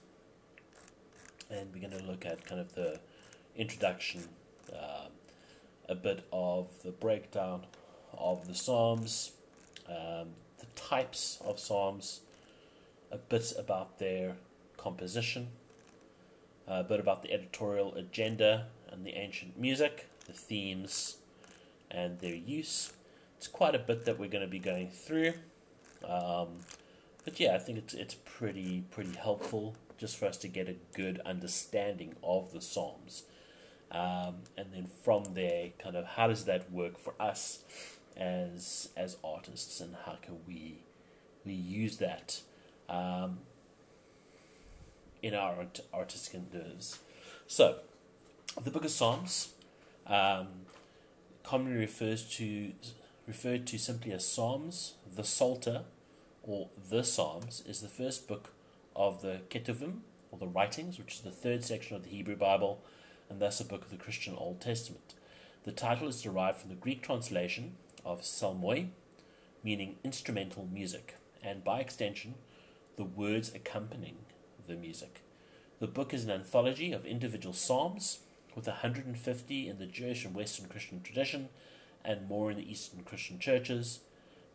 and 1.55 1.73
we're 1.73 1.89
going 1.89 1.99
to 1.99 2.07
look 2.07 2.27
at 2.27 2.45
kind 2.45 2.61
of 2.61 2.75
the 2.75 2.99
introduction, 3.57 4.29
um, 4.73 5.13
a 5.89 5.95
bit 5.95 6.25
of 6.33 6.71
the 6.83 6.91
breakdown 6.91 7.67
of 8.13 8.47
the 8.47 8.55
Psalms, 8.55 9.33
um, 9.89 10.29
the 10.59 10.67
types 10.75 11.39
of 11.45 11.59
Psalms, 11.59 12.21
a 13.11 13.17
bit 13.17 13.53
about 13.59 13.99
their 13.99 14.35
composition, 14.77 15.49
a 16.67 16.83
bit 16.83 17.01
about 17.01 17.23
the 17.23 17.33
editorial 17.33 17.95
agenda 17.95 18.67
and 18.91 19.05
the 19.05 19.13
ancient 19.13 19.59
music, 19.59 20.09
the 20.27 20.33
themes, 20.33 21.19
and 21.91 22.21
their 22.21 22.35
use. 22.35 22.93
It's 23.37 23.49
quite 23.49 23.75
a 23.75 23.79
bit 23.79 24.05
that 24.07 24.19
we're 24.19 24.31
going 24.31 24.45
to 24.45 24.51
be 24.51 24.59
going 24.59 24.91
through. 24.91 25.35
Um, 26.07 26.61
but 27.25 27.39
yeah, 27.39 27.55
I 27.55 27.59
think 27.59 27.79
it's 27.79 27.95
it's 27.95 28.15
pretty 28.15 28.85
pretty 28.91 29.13
helpful 29.13 29.75
just 29.99 30.17
for 30.17 30.27
us 30.27 30.37
to 30.39 30.49
get 30.49 30.69
a 30.69 30.77
good 30.95 31.21
understanding 31.25 32.15
of 32.23 32.53
the 32.53 32.61
Psalms. 32.61 33.25
Um, 33.91 34.37
and 34.57 34.73
then 34.73 34.87
from 34.87 35.35
there, 35.35 35.71
kind 35.79 35.97
of 35.97 36.05
how 36.05 36.29
does 36.29 36.45
that 36.47 36.71
work 36.73 36.99
for 36.99 37.15
us 37.21 37.61
as 38.17 38.89
as 38.97 39.17
artists, 39.23 39.81
and 39.81 39.95
how 40.05 40.17
can 40.21 40.39
we 40.47 40.79
we 41.45 41.53
use 41.53 41.99
that 41.99 42.41
um, 42.89 43.39
in 45.23 45.35
our 45.35 45.57
art- 45.57 45.81
artistic 45.93 46.35
endeavors? 46.35 46.99
So, 47.47 47.79
the 48.61 48.71
Book 48.71 48.85
of 48.85 48.91
Psalms 48.91 49.53
um, 50.07 50.49
commonly 51.45 51.79
refers 51.79 52.25
to 52.37 52.73
referred 53.27 53.67
to 53.69 53.79
simply 53.79 54.13
as 54.13 54.27
Psalms. 54.27 54.95
The 55.15 55.25
Psalter, 55.25 55.83
or 56.43 56.69
the 56.91 57.05
Psalms, 57.05 57.63
is 57.67 57.81
the 57.81 57.89
first 57.89 58.27
book 58.27 58.54
of 58.97 59.23
the 59.23 59.41
Ketuvim, 59.51 60.01
or 60.31 60.39
the 60.39 60.47
writings, 60.47 60.99
which 60.99 61.15
is 61.15 61.21
the 61.21 61.31
third 61.31 61.65
section 61.65 61.97
of 61.97 62.03
the 62.03 62.11
Hebrew 62.11 62.37
Bible, 62.37 62.83
and 63.29 63.41
thus 63.41 63.61
a 63.61 63.65
book 63.65 63.85
of 63.85 63.91
the 63.91 63.97
Christian 63.97 64.35
Old 64.37 64.61
Testament. 64.61 65.15
The 65.65 65.73
title 65.73 66.09
is 66.09 66.23
derived 66.23 66.59
from 66.59 66.71
the 66.71 66.77
Greek 66.77 67.03
translation 67.03 67.77
of 68.05 68.23
psalmoi, 68.23 68.89
meaning 69.63 69.97
instrumental 70.05 70.69
music, 70.71 71.17
and 71.43 71.65
by 71.65 71.81
extension, 71.81 72.35
the 72.97 73.05
words 73.05 73.55
accompanying 73.55 74.19
the 74.67 74.77
music. 74.77 75.23
The 75.81 75.87
book 75.87 76.15
is 76.15 76.25
an 76.25 76.31
anthology 76.31 76.93
of 76.93 77.07
individual 77.07 77.55
psalms, 77.55 78.21
with 78.55 78.67
150 78.67 79.69
in 79.69 79.79
the 79.79 79.87
Jewish 79.87 80.25
and 80.25 80.35
Western 80.35 80.69
Christian 80.69 81.03
tradition 81.03 81.49
and 82.05 82.29
more 82.29 82.51
in 82.51 82.57
the 82.57 82.71
Eastern 82.71 83.03
Christian 83.03 83.39
churches. 83.39 84.01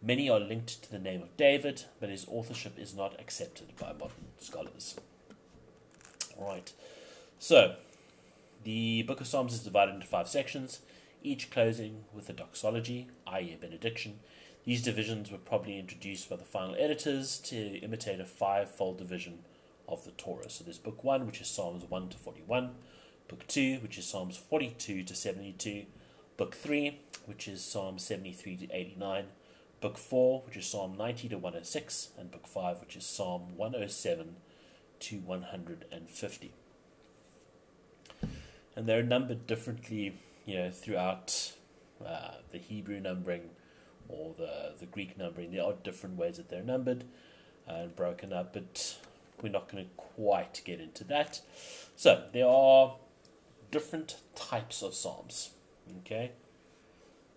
Many 0.01 0.29
are 0.29 0.39
linked 0.39 0.81
to 0.83 0.91
the 0.91 0.99
name 0.99 1.21
of 1.21 1.35
David, 1.35 1.83
but 1.99 2.09
his 2.09 2.25
authorship 2.29 2.79
is 2.79 2.95
not 2.95 3.19
accepted 3.19 3.75
by 3.77 3.91
modern 3.91 4.27
scholars. 4.39 4.95
Right. 6.39 6.71
So, 7.37 7.75
the 8.63 9.03
Book 9.03 9.19
of 9.19 9.27
Psalms 9.27 9.53
is 9.53 9.59
divided 9.63 9.95
into 9.95 10.07
five 10.07 10.29
sections, 10.29 10.79
each 11.21 11.51
closing 11.51 12.05
with 12.13 12.29
a 12.29 12.33
doxology, 12.33 13.07
i.e., 13.27 13.53
a 13.53 13.57
benediction. 13.57 14.19
These 14.63 14.83
divisions 14.83 15.31
were 15.31 15.37
probably 15.37 15.77
introduced 15.77 16.29
by 16.29 16.37
the 16.37 16.45
final 16.45 16.75
editors 16.77 17.37
to 17.39 17.79
imitate 17.79 18.21
a 18.21 18.25
five-fold 18.25 18.97
division 18.97 19.39
of 19.87 20.05
the 20.05 20.11
Torah. 20.11 20.49
So 20.49 20.63
there's 20.63 20.77
Book 20.77 21.03
1, 21.03 21.25
which 21.25 21.41
is 21.41 21.47
Psalms 21.47 21.83
1 21.89 22.09
to 22.09 22.17
41, 22.17 22.71
Book 23.27 23.47
2, 23.47 23.79
which 23.81 23.97
is 23.97 24.05
Psalms 24.05 24.37
42 24.37 25.03
to 25.03 25.15
72, 25.15 25.85
Book 26.37 26.55
3, 26.55 26.99
which 27.25 27.47
is 27.47 27.63
Psalm 27.63 27.99
73 27.99 28.57
to 28.57 28.73
89, 28.73 29.25
Book 29.81 29.97
4, 29.97 30.43
which 30.45 30.57
is 30.57 30.65
Psalm 30.65 30.97
90 30.97 31.29
to 31.29 31.35
106, 31.37 32.09
and 32.17 32.31
Book 32.31 32.47
5, 32.47 32.81
which 32.81 32.95
is 32.95 33.05
Psalm 33.05 33.55
107 33.55 34.35
to 34.99 35.15
150 35.19 36.53
and 38.79 38.87
they're 38.87 39.03
numbered 39.03 39.45
differently, 39.45 40.17
you 40.45 40.55
know, 40.55 40.69
throughout 40.69 41.51
uh, 42.05 42.35
the 42.51 42.57
Hebrew 42.57 43.01
numbering 43.01 43.49
or 44.07 44.33
the 44.37 44.71
the 44.79 44.85
Greek 44.85 45.17
numbering. 45.17 45.51
There 45.51 45.65
are 45.65 45.73
different 45.83 46.17
ways 46.17 46.37
that 46.37 46.47
they're 46.47 46.63
numbered 46.63 47.03
and 47.67 47.93
broken 47.93 48.31
up, 48.31 48.53
but 48.53 48.97
we're 49.41 49.49
not 49.51 49.69
going 49.69 49.83
to 49.83 49.89
quite 49.97 50.61
get 50.63 50.79
into 50.79 51.03
that. 51.03 51.41
So 51.97 52.23
there 52.31 52.47
are 52.47 52.95
different 53.69 54.15
types 54.33 54.81
of 54.81 54.93
psalms. 54.93 55.49
Okay, 55.99 56.31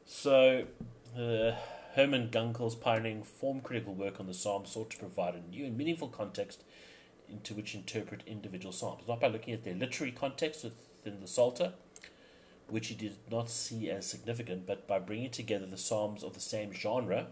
so 0.05 0.67
uh, 1.19 1.53
Hermann 1.95 2.29
Gunkel's 2.31 2.75
pioneering 2.75 3.23
form 3.23 3.61
critical 3.61 3.95
work 3.95 4.19
on 4.19 4.27
the 4.27 4.35
psalms 4.35 4.71
sought 4.71 4.91
to 4.91 4.99
provide 4.99 5.35
a 5.35 5.51
new 5.51 5.67
and 5.67 5.77
meaningful 5.77 6.09
context 6.09 6.65
into 7.29 7.55
which 7.55 7.75
interpret 7.75 8.23
individual 8.27 8.73
psalms, 8.73 9.07
not 9.07 9.21
by 9.21 9.29
looking 9.29 9.53
at 9.53 9.65
their 9.65 9.75
literary 9.75 10.13
context 10.13 10.65
within 10.65 11.21
the 11.21 11.27
Psalter, 11.27 11.73
which 12.69 12.89
he 12.89 12.95
did 12.95 13.17
not 13.31 13.51
see 13.51 13.91
as 13.91 14.07
significant, 14.07 14.67
but 14.67 14.87
by 14.87 14.99
bringing 14.99 15.31
together 15.31 15.67
the 15.67 15.77
Psalms 15.77 16.23
of 16.23 16.35
the 16.35 16.41
same 16.41 16.73
genre 16.73 17.27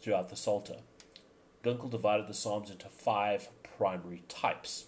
throughout 0.00 0.28
the 0.28 0.36
Psalter. 0.36 0.76
Gunkel 1.62 1.90
divided 1.90 2.28
the 2.28 2.34
Psalms 2.34 2.70
into 2.70 2.88
five 2.88 3.48
primary 3.76 4.22
types. 4.28 4.86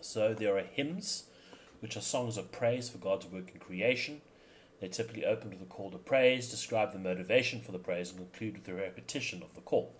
So 0.00 0.34
there 0.34 0.56
are 0.56 0.62
hymns, 0.62 1.24
which 1.80 1.96
are 1.96 2.00
songs 2.00 2.36
of 2.36 2.52
praise 2.52 2.88
for 2.88 2.98
God's 2.98 3.26
work 3.26 3.50
in 3.52 3.60
creation. 3.60 4.20
They 4.84 4.90
typically 4.90 5.24
open 5.24 5.48
with 5.48 5.62
a 5.62 5.64
call 5.64 5.90
to 5.92 5.96
praise, 5.96 6.50
describe 6.50 6.92
the 6.92 6.98
motivation 6.98 7.62
for 7.62 7.72
the 7.72 7.78
praise, 7.78 8.10
and 8.10 8.18
conclude 8.18 8.58
with 8.58 8.68
a 8.68 8.74
repetition 8.74 9.42
of 9.42 9.54
the 9.54 9.62
call. 9.62 9.96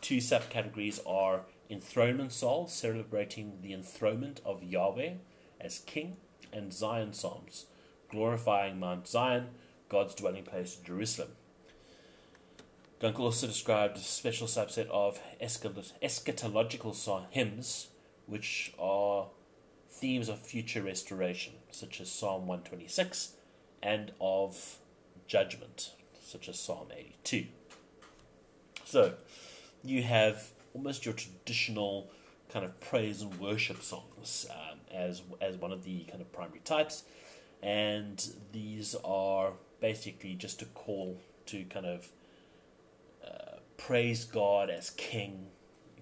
Two 0.00 0.16
subcategories 0.16 0.98
are 1.06 1.42
enthronement 1.70 2.32
psalms, 2.32 2.72
celebrating 2.72 3.60
the 3.62 3.72
enthronement 3.72 4.40
of 4.44 4.64
Yahweh 4.64 5.12
as 5.60 5.78
king, 5.78 6.16
and 6.52 6.72
Zion 6.72 7.12
Psalms, 7.12 7.66
glorifying 8.10 8.80
Mount 8.80 9.06
Zion, 9.06 9.50
God's 9.88 10.16
dwelling 10.16 10.42
place, 10.42 10.76
in 10.76 10.84
Jerusalem. 10.84 11.28
Gunkel 13.00 13.20
also 13.20 13.46
described 13.46 13.98
a 13.98 14.00
special 14.00 14.48
subset 14.48 14.88
of 14.88 15.20
eschatological 15.40 17.26
hymns, 17.30 17.86
which 18.26 18.72
are 18.80 19.28
themes 19.88 20.28
of 20.28 20.40
future 20.40 20.82
restoration, 20.82 21.52
such 21.70 22.00
as 22.00 22.10
Psalm 22.10 22.48
126, 22.48 23.34
and 23.82 24.12
of 24.20 24.78
judgment, 25.26 25.92
such 26.20 26.48
as 26.48 26.58
Psalm 26.58 26.88
82. 26.96 27.46
So, 28.84 29.14
you 29.84 30.02
have 30.02 30.50
almost 30.74 31.04
your 31.04 31.14
traditional 31.14 32.10
kind 32.52 32.64
of 32.64 32.80
praise 32.80 33.22
and 33.22 33.38
worship 33.38 33.82
songs 33.82 34.46
um, 34.50 34.78
as 34.92 35.22
as 35.40 35.56
one 35.56 35.72
of 35.72 35.84
the 35.84 36.00
kind 36.04 36.20
of 36.20 36.32
primary 36.32 36.60
types, 36.64 37.04
and 37.62 38.26
these 38.52 38.94
are 39.04 39.52
basically 39.80 40.34
just 40.34 40.62
a 40.62 40.66
call 40.66 41.18
to 41.46 41.64
kind 41.64 41.86
of 41.86 42.08
uh, 43.26 43.58
praise 43.76 44.24
God 44.24 44.70
as 44.70 44.90
King, 44.90 45.46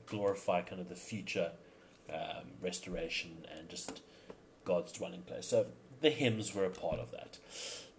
glorify 0.06 0.62
kind 0.62 0.80
of 0.80 0.88
the 0.88 0.94
future 0.94 1.52
um, 2.12 2.44
restoration 2.62 3.46
and 3.56 3.68
just 3.68 4.00
God's 4.64 4.92
dwelling 4.92 5.22
place. 5.22 5.46
So 5.48 5.66
the 6.00 6.10
hymns 6.10 6.54
were 6.54 6.64
a 6.64 6.70
part 6.70 6.98
of 6.98 7.10
that. 7.10 7.38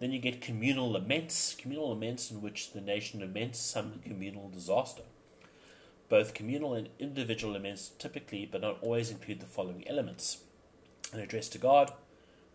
Then 0.00 0.12
you 0.12 0.20
get 0.20 0.40
communal 0.40 0.90
laments, 0.90 1.54
communal 1.54 1.90
laments 1.90 2.30
in 2.30 2.40
which 2.40 2.72
the 2.72 2.80
nation 2.80 3.20
laments 3.20 3.58
some 3.58 4.00
communal 4.04 4.48
disaster. 4.48 5.02
Both 6.08 6.34
communal 6.34 6.74
and 6.74 6.88
individual 6.98 7.54
laments 7.54 7.90
typically, 7.98 8.46
but 8.46 8.60
not 8.60 8.78
always, 8.80 9.10
include 9.10 9.40
the 9.40 9.46
following 9.46 9.86
elements 9.88 10.38
an 11.12 11.20
address 11.20 11.48
to 11.48 11.58
God, 11.58 11.92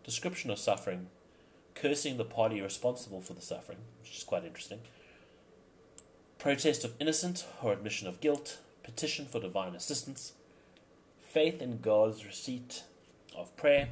description 0.04 0.50
of 0.50 0.58
suffering, 0.58 1.08
cursing 1.74 2.16
the 2.16 2.24
party 2.24 2.60
responsible 2.60 3.20
for 3.20 3.34
the 3.34 3.42
suffering, 3.42 3.78
which 4.00 4.16
is 4.16 4.24
quite 4.24 4.44
interesting, 4.44 4.80
protest 6.38 6.84
of 6.84 6.94
innocence 7.00 7.44
or 7.62 7.72
admission 7.72 8.06
of 8.06 8.20
guilt, 8.20 8.58
petition 8.84 9.26
for 9.26 9.40
divine 9.40 9.74
assistance, 9.74 10.34
faith 11.20 11.60
in 11.60 11.80
God's 11.80 12.24
receipt 12.24 12.84
of 13.36 13.56
prayer, 13.56 13.88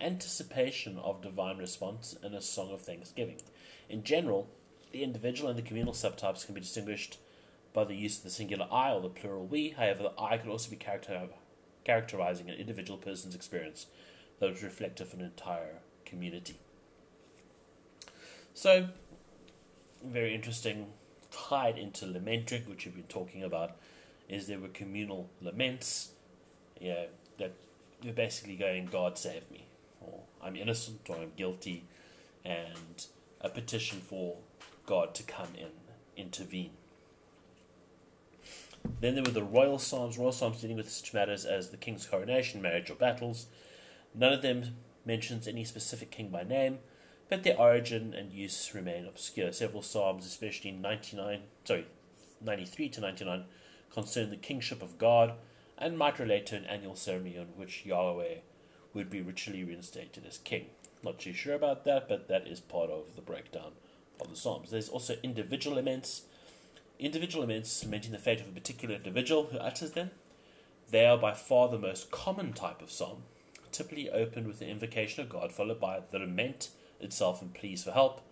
anticipation 0.00 0.98
of 0.98 1.22
divine 1.22 1.58
response, 1.58 2.16
and 2.22 2.34
a 2.34 2.40
song 2.40 2.72
of 2.72 2.82
thanksgiving. 2.82 3.40
In 3.88 4.02
general, 4.04 4.48
the 4.92 5.02
individual 5.02 5.50
and 5.50 5.58
the 5.58 5.62
communal 5.62 5.92
subtypes 5.92 6.44
can 6.44 6.54
be 6.54 6.60
distinguished 6.60 7.18
by 7.72 7.84
the 7.84 7.94
use 7.94 8.18
of 8.18 8.24
the 8.24 8.30
singular 8.30 8.66
I 8.70 8.92
or 8.92 9.00
the 9.00 9.08
plural 9.08 9.46
we. 9.46 9.70
However, 9.70 10.04
the 10.04 10.22
I 10.22 10.38
could 10.38 10.50
also 10.50 10.70
be 10.70 10.76
character- 10.76 11.28
characterizing 11.84 12.48
an 12.48 12.56
individual 12.56 12.98
person's 12.98 13.34
experience 13.34 13.86
that 14.40 14.50
was 14.50 14.62
reflective 14.62 15.08
of 15.08 15.20
an 15.20 15.24
entire 15.24 15.80
community. 16.04 16.56
So, 18.54 18.88
very 20.02 20.34
interesting, 20.34 20.86
tied 21.30 21.76
into 21.76 22.06
lamentric, 22.06 22.66
which 22.66 22.86
we've 22.86 22.94
been 22.94 23.04
talking 23.04 23.42
about, 23.42 23.76
is 24.28 24.46
there 24.46 24.58
were 24.58 24.68
communal 24.68 25.28
laments, 25.42 26.12
know, 26.94 27.06
that 27.38 27.52
you're 28.02 28.14
basically 28.14 28.56
going, 28.56 28.86
God 28.86 29.18
save 29.18 29.50
me, 29.50 29.65
or 30.06 30.20
I'm 30.42 30.56
innocent, 30.56 31.00
or 31.08 31.16
I'm 31.16 31.32
guilty, 31.36 31.84
and 32.44 33.06
a 33.40 33.48
petition 33.48 34.00
for 34.00 34.36
God 34.86 35.14
to 35.16 35.22
come 35.22 35.48
in, 35.56 35.70
intervene. 36.16 36.70
Then 39.00 39.14
there 39.14 39.24
were 39.24 39.30
the 39.30 39.42
royal 39.42 39.78
psalms, 39.78 40.16
royal 40.16 40.32
psalms 40.32 40.60
dealing 40.60 40.76
with 40.76 40.90
such 40.90 41.12
matters 41.12 41.44
as 41.44 41.70
the 41.70 41.76
king's 41.76 42.06
coronation, 42.06 42.62
marriage, 42.62 42.90
or 42.90 42.94
battles. 42.94 43.46
None 44.14 44.32
of 44.32 44.42
them 44.42 44.76
mentions 45.04 45.46
any 45.46 45.64
specific 45.64 46.10
king 46.10 46.28
by 46.28 46.44
name, 46.44 46.78
but 47.28 47.42
their 47.42 47.58
origin 47.58 48.14
and 48.14 48.32
use 48.32 48.72
remain 48.74 49.06
obscure. 49.06 49.52
Several 49.52 49.82
psalms, 49.82 50.24
especially 50.26 50.70
99, 50.70 51.42
sorry, 51.64 51.86
93 52.40 52.88
to 52.90 53.00
99, 53.00 53.44
concern 53.92 54.30
the 54.30 54.36
kingship 54.36 54.82
of 54.82 54.98
God 54.98 55.34
and 55.78 55.98
might 55.98 56.18
relate 56.18 56.46
to 56.46 56.56
an 56.56 56.64
annual 56.64 56.96
ceremony 56.96 57.38
on 57.38 57.46
which 57.56 57.84
Yahweh 57.84 58.36
would 58.96 59.10
be 59.10 59.22
ritually 59.22 59.62
reinstated 59.62 60.26
as 60.26 60.38
king. 60.38 60.66
Not 61.04 61.20
too 61.20 61.32
sure 61.32 61.54
about 61.54 61.84
that, 61.84 62.08
but 62.08 62.26
that 62.28 62.48
is 62.48 62.58
part 62.58 62.90
of 62.90 63.14
the 63.14 63.22
breakdown 63.22 63.72
of 64.20 64.30
the 64.30 64.36
Psalms. 64.36 64.70
There's 64.70 64.88
also 64.88 65.16
individual 65.22 65.76
laments 65.76 66.22
Individual 66.98 67.44
laments 67.44 67.70
cementing 67.70 68.12
the 68.12 68.18
fate 68.18 68.40
of 68.40 68.48
a 68.48 68.52
particular 68.52 68.94
individual 68.94 69.48
who 69.52 69.58
utters 69.58 69.92
them. 69.92 70.12
They 70.90 71.04
are 71.04 71.18
by 71.18 71.34
far 71.34 71.68
the 71.68 71.78
most 71.78 72.10
common 72.10 72.54
type 72.54 72.80
of 72.80 72.90
psalm, 72.90 73.24
typically 73.70 74.08
opened 74.08 74.46
with 74.46 74.60
the 74.60 74.68
invocation 74.68 75.22
of 75.22 75.28
God, 75.28 75.52
followed 75.52 75.78
by 75.78 76.00
the 76.10 76.18
lament 76.18 76.70
itself 76.98 77.42
and 77.42 77.52
pleas 77.52 77.84
for 77.84 77.90
help, 77.90 78.22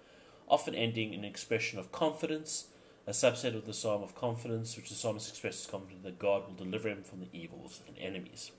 often 0.49 0.75
ending 0.75 1.12
in 1.12 1.21
an 1.21 1.26
expression 1.26 1.78
of 1.78 1.92
confidence, 1.92 2.68
a 3.06 3.11
subset 3.11 3.54
of 3.54 3.66
the 3.66 3.75
psalm 3.75 4.02
of 4.02 4.14
confidence, 4.14 4.76
which 4.76 4.88
the 4.88 4.94
psalmist 4.94 5.28
expresses 5.28 5.66
confidence 5.66 6.02
that 6.02 6.18
God 6.18 6.47
will 6.47 6.54
deliver 6.54 6.88
him 6.88 7.02
from 7.02 7.21
the 7.21 7.28
evils 7.35 7.83
and 7.87 7.99
enemies. 7.99 8.50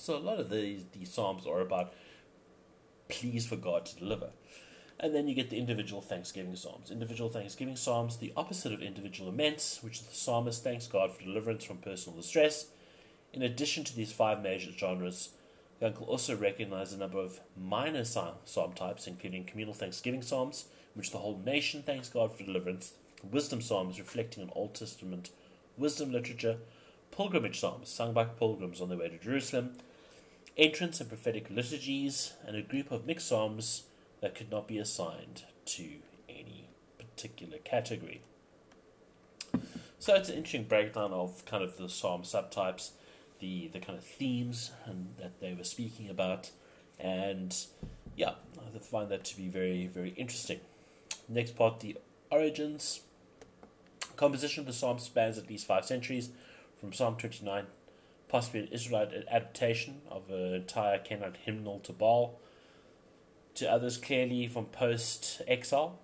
So 0.00 0.16
a 0.16 0.18
lot 0.18 0.40
of 0.40 0.50
these, 0.50 0.84
these 0.92 1.12
psalms 1.12 1.46
are 1.46 1.60
about 1.60 1.92
pleas 3.08 3.46
for 3.46 3.56
God 3.56 3.84
to 3.86 3.96
deliver. 3.96 4.30
And 4.98 5.14
then 5.14 5.28
you 5.28 5.34
get 5.34 5.50
the 5.50 5.58
individual 5.58 6.02
thanksgiving 6.02 6.56
psalms. 6.56 6.90
Individual 6.90 7.30
thanksgiving 7.30 7.76
psalms, 7.76 8.16
the 8.16 8.32
opposite 8.36 8.72
of 8.72 8.82
individual 8.82 9.30
laments, 9.30 9.82
which 9.82 10.04
the 10.04 10.14
psalmist 10.14 10.62
thanks 10.62 10.86
God 10.86 11.12
for 11.12 11.22
deliverance 11.22 11.64
from 11.64 11.78
personal 11.78 12.18
distress. 12.18 12.66
In 13.32 13.42
addition 13.42 13.84
to 13.84 13.94
these 13.94 14.12
five 14.12 14.42
major 14.42 14.72
genres, 14.72 15.30
Gunkel 15.80 16.08
also 16.08 16.36
recognized 16.36 16.94
a 16.94 16.98
number 16.98 17.18
of 17.18 17.40
minor 17.56 18.04
psalm 18.04 18.72
types, 18.74 19.06
including 19.06 19.44
communal 19.44 19.74
thanksgiving 19.74 20.22
psalms, 20.22 20.66
in 20.94 20.98
which 20.98 21.10
the 21.10 21.18
whole 21.18 21.40
nation 21.44 21.82
thanks 21.82 22.08
God 22.08 22.34
for 22.34 22.44
deliverance, 22.44 22.92
wisdom 23.30 23.62
psalms 23.62 23.98
reflecting 23.98 24.42
on 24.42 24.50
Old 24.54 24.74
Testament 24.74 25.30
wisdom 25.78 26.12
literature, 26.12 26.58
pilgrimage 27.10 27.58
psalms 27.58 27.88
sung 27.88 28.12
by 28.12 28.24
pilgrims 28.24 28.80
on 28.80 28.90
their 28.90 28.98
way 28.98 29.08
to 29.08 29.18
Jerusalem, 29.18 29.76
entrance 30.56 31.00
and 31.00 31.08
prophetic 31.08 31.48
liturgies, 31.50 32.34
and 32.46 32.56
a 32.56 32.62
group 32.62 32.90
of 32.90 33.06
mixed 33.06 33.28
psalms 33.28 33.84
that 34.20 34.34
could 34.34 34.50
not 34.50 34.68
be 34.68 34.78
assigned 34.78 35.44
to 35.64 35.84
any 36.28 36.68
particular 36.98 37.58
category. 37.58 38.20
So 39.98 40.14
it's 40.14 40.28
an 40.28 40.36
interesting 40.36 40.64
breakdown 40.64 41.12
of 41.12 41.44
kind 41.44 41.62
of 41.62 41.76
the 41.76 41.88
psalm 41.88 42.22
subtypes, 42.22 42.90
the 43.38 43.68
the 43.68 43.80
kind 43.80 43.98
of 43.98 44.04
themes 44.04 44.70
and 44.86 45.14
that 45.18 45.40
they 45.40 45.54
were 45.54 45.64
speaking 45.64 46.08
about, 46.08 46.50
and 46.98 47.54
yeah, 48.16 48.34
I 48.58 48.78
find 48.78 49.10
that 49.10 49.24
to 49.24 49.36
be 49.36 49.48
very 49.48 49.86
very 49.86 50.10
interesting. 50.10 50.60
Next 51.28 51.56
part, 51.56 51.80
the 51.80 51.98
origins. 52.30 53.00
Composition 54.16 54.60
of 54.60 54.66
the 54.66 54.72
psalm 54.72 54.98
spans 54.98 55.38
at 55.38 55.48
least 55.48 55.66
five 55.66 55.84
centuries, 55.84 56.30
from 56.78 56.92
Psalm 56.92 57.16
29, 57.16 57.66
possibly 58.30 58.60
an 58.60 58.68
Israelite 58.68 59.12
adaptation 59.30 60.02
of 60.08 60.30
an 60.30 60.54
entire 60.54 60.98
Canaanite 60.98 61.38
hymnal 61.44 61.80
to 61.80 61.92
Baal, 61.92 62.38
to 63.56 63.70
others 63.70 63.98
clearly 63.98 64.46
from 64.46 64.66
post 64.66 65.42
exile. 65.48 65.98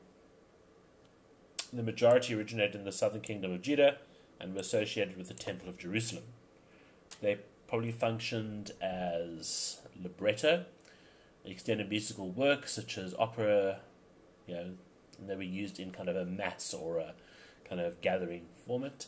The 1.73 1.83
majority 1.83 2.35
originated 2.35 2.75
in 2.75 2.85
the 2.85 2.93
southern 2.93 3.21
kingdom 3.21 3.53
of 3.53 3.63
Judah 3.63 3.99
and 4.41 4.55
were 4.55 4.61
associated 4.61 5.17
with 5.17 5.29
the 5.29 5.35
Temple 5.35 5.69
of 5.69 5.79
Jerusalem. 5.79 6.25
They 7.23 7.39
probably 7.69 7.93
functioned 7.93 8.73
as 8.81 9.79
libretto, 10.03 10.65
extended 11.45 11.89
musical 11.89 12.31
works 12.31 12.73
such 12.73 12.99
as 12.99 13.15
opera, 13.19 13.81
you 14.47 14.55
know, 14.55 14.71
and 15.19 15.31
they 15.31 15.37
were 15.37 15.43
used 15.43 15.79
in 15.79 15.93
kind 15.93 16.09
of 16.09 16.17
a 16.17 16.25
mass 16.25 16.75
or 16.75 16.99
a 16.99 17.15
kind 17.69 17.81
of 17.81 18.01
gathering 18.01 18.47
format 18.67 19.07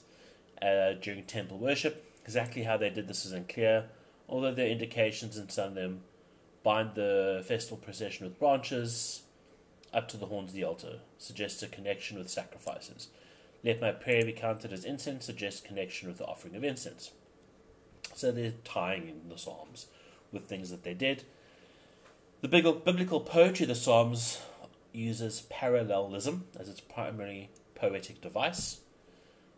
uh, 0.62 0.92
during 0.92 1.24
temple 1.24 1.58
worship. 1.58 2.07
Exactly 2.28 2.64
how 2.64 2.76
they 2.76 2.90
did 2.90 3.08
this 3.08 3.24
is 3.24 3.32
unclear, 3.32 3.86
although 4.28 4.52
there 4.52 4.66
are 4.66 4.68
indications 4.68 5.38
in 5.38 5.48
some 5.48 5.68
of 5.68 5.74
them 5.74 6.02
bind 6.62 6.94
the 6.94 7.42
festival 7.48 7.78
procession 7.78 8.26
with 8.26 8.38
branches 8.38 9.22
up 9.94 10.08
to 10.08 10.18
the 10.18 10.26
horns 10.26 10.50
of 10.50 10.54
the 10.54 10.62
altar, 10.62 10.98
suggests 11.16 11.62
a 11.62 11.68
connection 11.68 12.18
with 12.18 12.28
sacrifices. 12.28 13.08
Let 13.64 13.80
my 13.80 13.92
prayer 13.92 14.26
be 14.26 14.32
counted 14.32 14.74
as 14.74 14.84
incense, 14.84 15.24
suggests 15.24 15.66
connection 15.66 16.06
with 16.06 16.18
the 16.18 16.26
offering 16.26 16.54
of 16.54 16.62
incense. 16.62 17.12
So 18.14 18.30
they're 18.30 18.52
tying 18.62 19.08
in 19.08 19.30
the 19.30 19.38
Psalms 19.38 19.86
with 20.30 20.44
things 20.44 20.68
that 20.68 20.84
they 20.84 20.92
did. 20.92 21.24
The 22.42 22.48
biblical 22.48 23.20
poetry 23.20 23.64
of 23.64 23.68
the 23.68 23.74
Psalms 23.74 24.42
uses 24.92 25.46
parallelism 25.48 26.44
as 26.60 26.68
its 26.68 26.82
primary 26.82 27.48
poetic 27.74 28.20
device. 28.20 28.80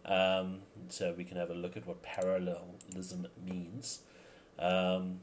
Um, 0.04 0.60
so 0.88 1.14
we 1.16 1.24
can 1.24 1.36
have 1.36 1.50
a 1.50 1.54
look 1.54 1.76
at 1.76 1.86
what 1.86 2.02
parallelism 2.02 3.26
means. 3.44 4.00
Um, 4.58 5.20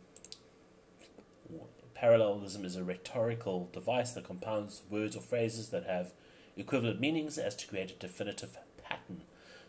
parallelism 1.93 2.63
is 2.63 2.75
a 2.75 2.83
rhetorical 2.83 3.69
device 3.73 4.11
that 4.11 4.23
compounds 4.23 4.81
words 4.89 5.15
or 5.15 5.21
phrases 5.21 5.69
that 5.69 5.85
have 5.85 6.13
equivalent 6.55 6.99
meanings 6.99 7.37
as 7.37 7.55
to 7.55 7.67
create 7.67 7.91
a 7.91 7.95
definitive 7.95 8.57
pattern. 8.83 9.23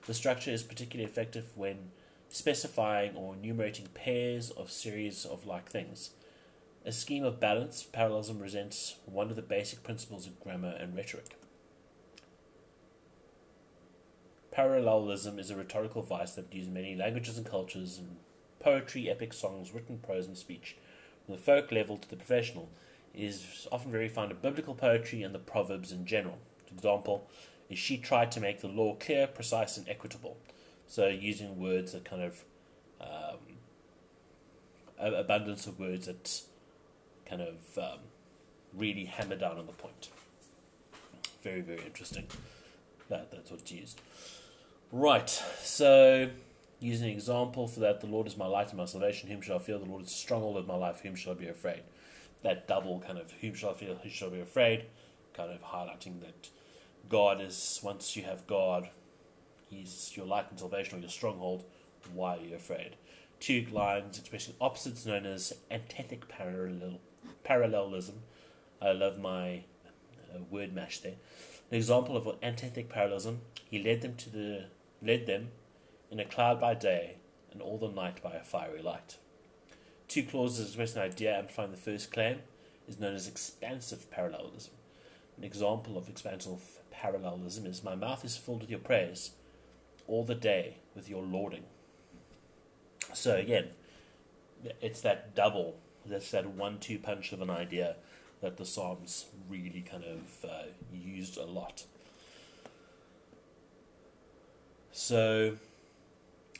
The 0.07 0.15
structure 0.15 0.51
is 0.51 0.63
particularly 0.63 1.11
effective 1.11 1.47
when 1.57 1.91
specifying 2.29 3.17
or 3.17 3.35
enumerating 3.35 3.87
pairs 3.95 4.51
of 4.51 4.71
series 4.71 5.25
of 5.25 5.47
like 5.47 5.69
things. 5.69 6.11
A 6.85 6.93
scheme 6.93 7.25
of 7.25 7.41
balance, 7.41 7.83
parallelism 7.83 8.39
presents 8.39 8.97
one 9.05 9.31
of 9.31 9.37
the 9.37 9.43
basic 9.43 9.83
principles 9.83 10.27
of 10.27 10.41
grammar 10.41 10.77
and 10.79 10.97
rhetoric. 10.97 11.37
Parallelism 14.59 15.39
is 15.39 15.51
a 15.53 15.57
rhetorical 15.57 16.03
vice 16.03 16.33
that 16.33 16.53
uses 16.53 16.69
many 16.69 16.97
languages 16.97 17.37
and 17.37 17.47
cultures 17.47 17.97
in 17.97 18.17
poetry, 18.59 19.09
epic 19.09 19.33
songs, 19.33 19.73
written 19.73 19.99
prose, 19.99 20.27
and 20.27 20.37
speech, 20.37 20.75
from 21.25 21.37
the 21.37 21.41
folk 21.41 21.71
level 21.71 21.97
to 21.97 22.11
the 22.11 22.17
professional. 22.17 22.69
It 23.15 23.23
is 23.23 23.69
often 23.71 23.93
very 23.93 24.09
found 24.09 24.33
in 24.33 24.39
biblical 24.39 24.75
poetry 24.75 25.23
and 25.23 25.33
the 25.33 25.39
Proverbs 25.39 25.93
in 25.93 26.07
general. 26.07 26.39
For 26.67 26.75
example, 26.75 27.29
is 27.71 27.79
she 27.79 27.99
tried 27.99 28.33
to 28.33 28.41
make 28.41 28.61
the 28.61 28.67
law 28.67 28.97
clear, 28.97 29.29
precise, 29.29 29.77
and 29.77 29.89
equitable. 29.89 30.37
So 30.89 31.07
using 31.07 31.61
words 31.61 31.93
that 31.93 32.05
kind 32.05 32.23
of 32.23 32.43
um, 33.01 33.39
abundance 34.99 35.69
of 35.69 35.79
words 35.79 36.07
that 36.07 36.43
kind 37.27 37.43
of 37.43 37.79
um, 37.79 38.01
really 38.75 39.05
hammer 39.05 39.37
down 39.37 39.57
on 39.57 39.67
the 39.67 39.73
point. 39.73 40.09
Very, 41.45 41.61
very 41.61 41.83
interesting. 41.87 42.27
That 43.09 43.31
that's 43.31 43.53
what's 43.53 43.71
used. 43.71 44.01
Right. 44.91 45.29
So, 45.63 46.31
using 46.81 47.09
an 47.09 47.15
example 47.15 47.69
for 47.69 47.81
that, 47.81 48.01
the 48.01 48.07
Lord 48.07 48.27
is 48.27 48.39
my 48.39 48.47
light 48.47 48.69
and 48.69 48.79
my 48.79 48.87
salvation. 48.87 49.29
Whom 49.29 49.43
shall 49.43 49.57
I 49.57 49.59
fear? 49.59 49.77
The 49.79 49.85
Lord 49.85 50.03
is 50.03 50.09
the 50.09 50.15
stronghold 50.15 50.57
of 50.57 50.67
my 50.67 50.77
life. 50.77 51.01
Whom 51.03 51.15
shall 51.15 51.33
I 51.33 51.37
be 51.37 51.49
afraid? 51.49 51.83
That 52.43 52.67
double 52.67 52.99
kind 53.01 53.19
of 53.19 53.31
whom 53.33 53.55
shall 53.55 53.71
I 53.71 53.75
fear? 53.75 53.95
Whom 53.95 54.11
shall 54.11 54.29
I 54.29 54.33
be 54.33 54.41
afraid? 54.41 54.87
Kind 55.35 55.53
of 55.53 55.63
highlighting 55.63 56.21
that 56.21 56.49
God 57.11 57.41
is 57.43 57.81
once 57.83 58.17
you 58.17 58.23
have 58.23 58.47
God, 58.47 58.89
He's 59.69 60.13
your 60.17 60.25
light 60.25 60.47
and 60.51 60.59
salvation 60.59 60.99
or 60.99 61.01
your 61.03 61.11
stronghold. 61.11 61.65
Why 62.15 62.39
are 62.39 62.41
you 62.41 62.57
afraid? 62.57 62.97
Two 63.41 63.67
lines 63.71 64.19
expressing 64.19 64.55
opposites 64.59 65.05
known 65.05 65.27
as 65.27 65.53
antithetic 65.71 66.29
parallel 66.29 67.01
parallelism. 67.45 68.23
I 68.81 68.93
love 68.93 69.19
my 69.19 69.65
uh, 70.35 70.39
word 70.51 70.73
mash 70.73 71.01
there. 71.01 71.17
An 71.71 71.77
example 71.77 72.17
of 72.17 72.27
antithetic 72.43 72.89
parallelism, 72.89 73.43
he 73.71 73.83
led 73.83 74.01
them 74.01 74.17
to 74.17 74.31
the 74.31 74.65
led 75.03 75.27
them 75.27 75.49
in 76.11 76.21
a 76.21 76.25
cloud 76.25 76.61
by 76.61 76.75
day 76.75 77.17
and 77.53 77.63
all 77.63 77.79
the 77.79 77.89
night 77.89 78.23
by 78.23 78.35
a 78.35 78.45
fiery 78.45 78.83
light. 78.83 79.19
Two 80.07 80.23
clauses 80.23 80.69
express 80.69 80.97
an 80.97 81.03
idea 81.03 81.37
amplifying 81.37 81.71
the 81.71 81.77
first 81.77 82.13
claim 82.13 82.41
is 82.87 82.99
known 82.99 83.15
as 83.15 83.29
expansive 83.29 84.11
parallelism. 84.11 84.73
An 85.37 85.45
example 85.45 85.97
of 85.97 86.09
expansive 86.09 86.81
parallelism 86.91 87.67
is 87.67 87.85
My 87.85 87.95
mouth 87.95 88.25
is 88.25 88.37
filled 88.37 88.63
with 88.63 88.71
your 88.71 88.81
praise, 88.81 89.33
all 90.07 90.25
the 90.25 90.35
day 90.35 90.79
with 90.97 91.09
your 91.09 91.23
lauding. 91.23 91.65
So 93.13 93.37
again, 93.37 93.69
it's 94.81 95.01
that 95.03 95.35
double 95.35 95.77
that's 96.07 96.31
that 96.31 96.47
one-two 96.47 96.99
punch 96.99 97.33
of 97.33 97.43
an 97.43 97.51
idea 97.51 97.97
that 98.41 98.57
the 98.57 98.65
Psalms 98.65 99.27
really 99.49 99.85
kind 99.89 100.05
of 100.05 100.49
uh, 100.49 100.63
used 100.93 101.37
a 101.37 101.45
lot. 101.45 101.85
So, 105.01 105.57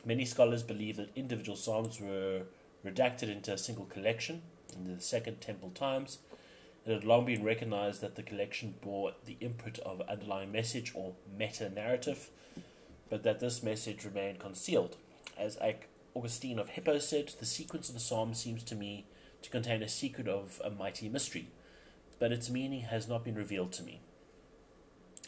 many 0.05 0.23
scholars 0.23 0.63
believe 0.63 0.95
that 0.95 1.09
individual 1.13 1.57
Psalms 1.57 1.99
were 1.99 2.43
redacted 2.85 3.23
into 3.23 3.51
a 3.51 3.57
single 3.57 3.83
collection 3.83 4.43
in 4.73 4.85
the 4.85 5.01
Second 5.01 5.41
Temple 5.41 5.71
times. 5.71 6.19
It 6.85 6.93
had 6.93 7.03
long 7.03 7.25
been 7.25 7.43
recognized 7.43 7.99
that 7.99 8.15
the 8.15 8.23
collection 8.23 8.75
bore 8.79 9.11
the 9.25 9.35
imprint 9.41 9.79
of 9.79 9.99
underlying 10.07 10.53
message 10.53 10.93
or 10.95 11.15
meta 11.37 11.69
narrative, 11.69 12.29
but 13.09 13.23
that 13.23 13.41
this 13.41 13.61
message 13.61 14.05
remained 14.05 14.39
concealed. 14.39 14.95
As 15.37 15.57
Augustine 16.15 16.59
of 16.59 16.69
Hippo 16.69 16.97
said, 16.99 17.33
the 17.41 17.45
sequence 17.45 17.89
of 17.89 17.95
the 17.95 17.99
Psalms 17.99 18.39
seems 18.39 18.63
to 18.63 18.75
me 18.75 19.05
to 19.41 19.49
contain 19.49 19.83
a 19.83 19.89
secret 19.89 20.29
of 20.29 20.61
a 20.63 20.69
mighty 20.69 21.09
mystery, 21.09 21.49
but 22.19 22.31
its 22.31 22.49
meaning 22.49 22.83
has 22.83 23.05
not 23.05 23.25
been 23.25 23.35
revealed 23.35 23.73
to 23.73 23.83
me. 23.83 23.99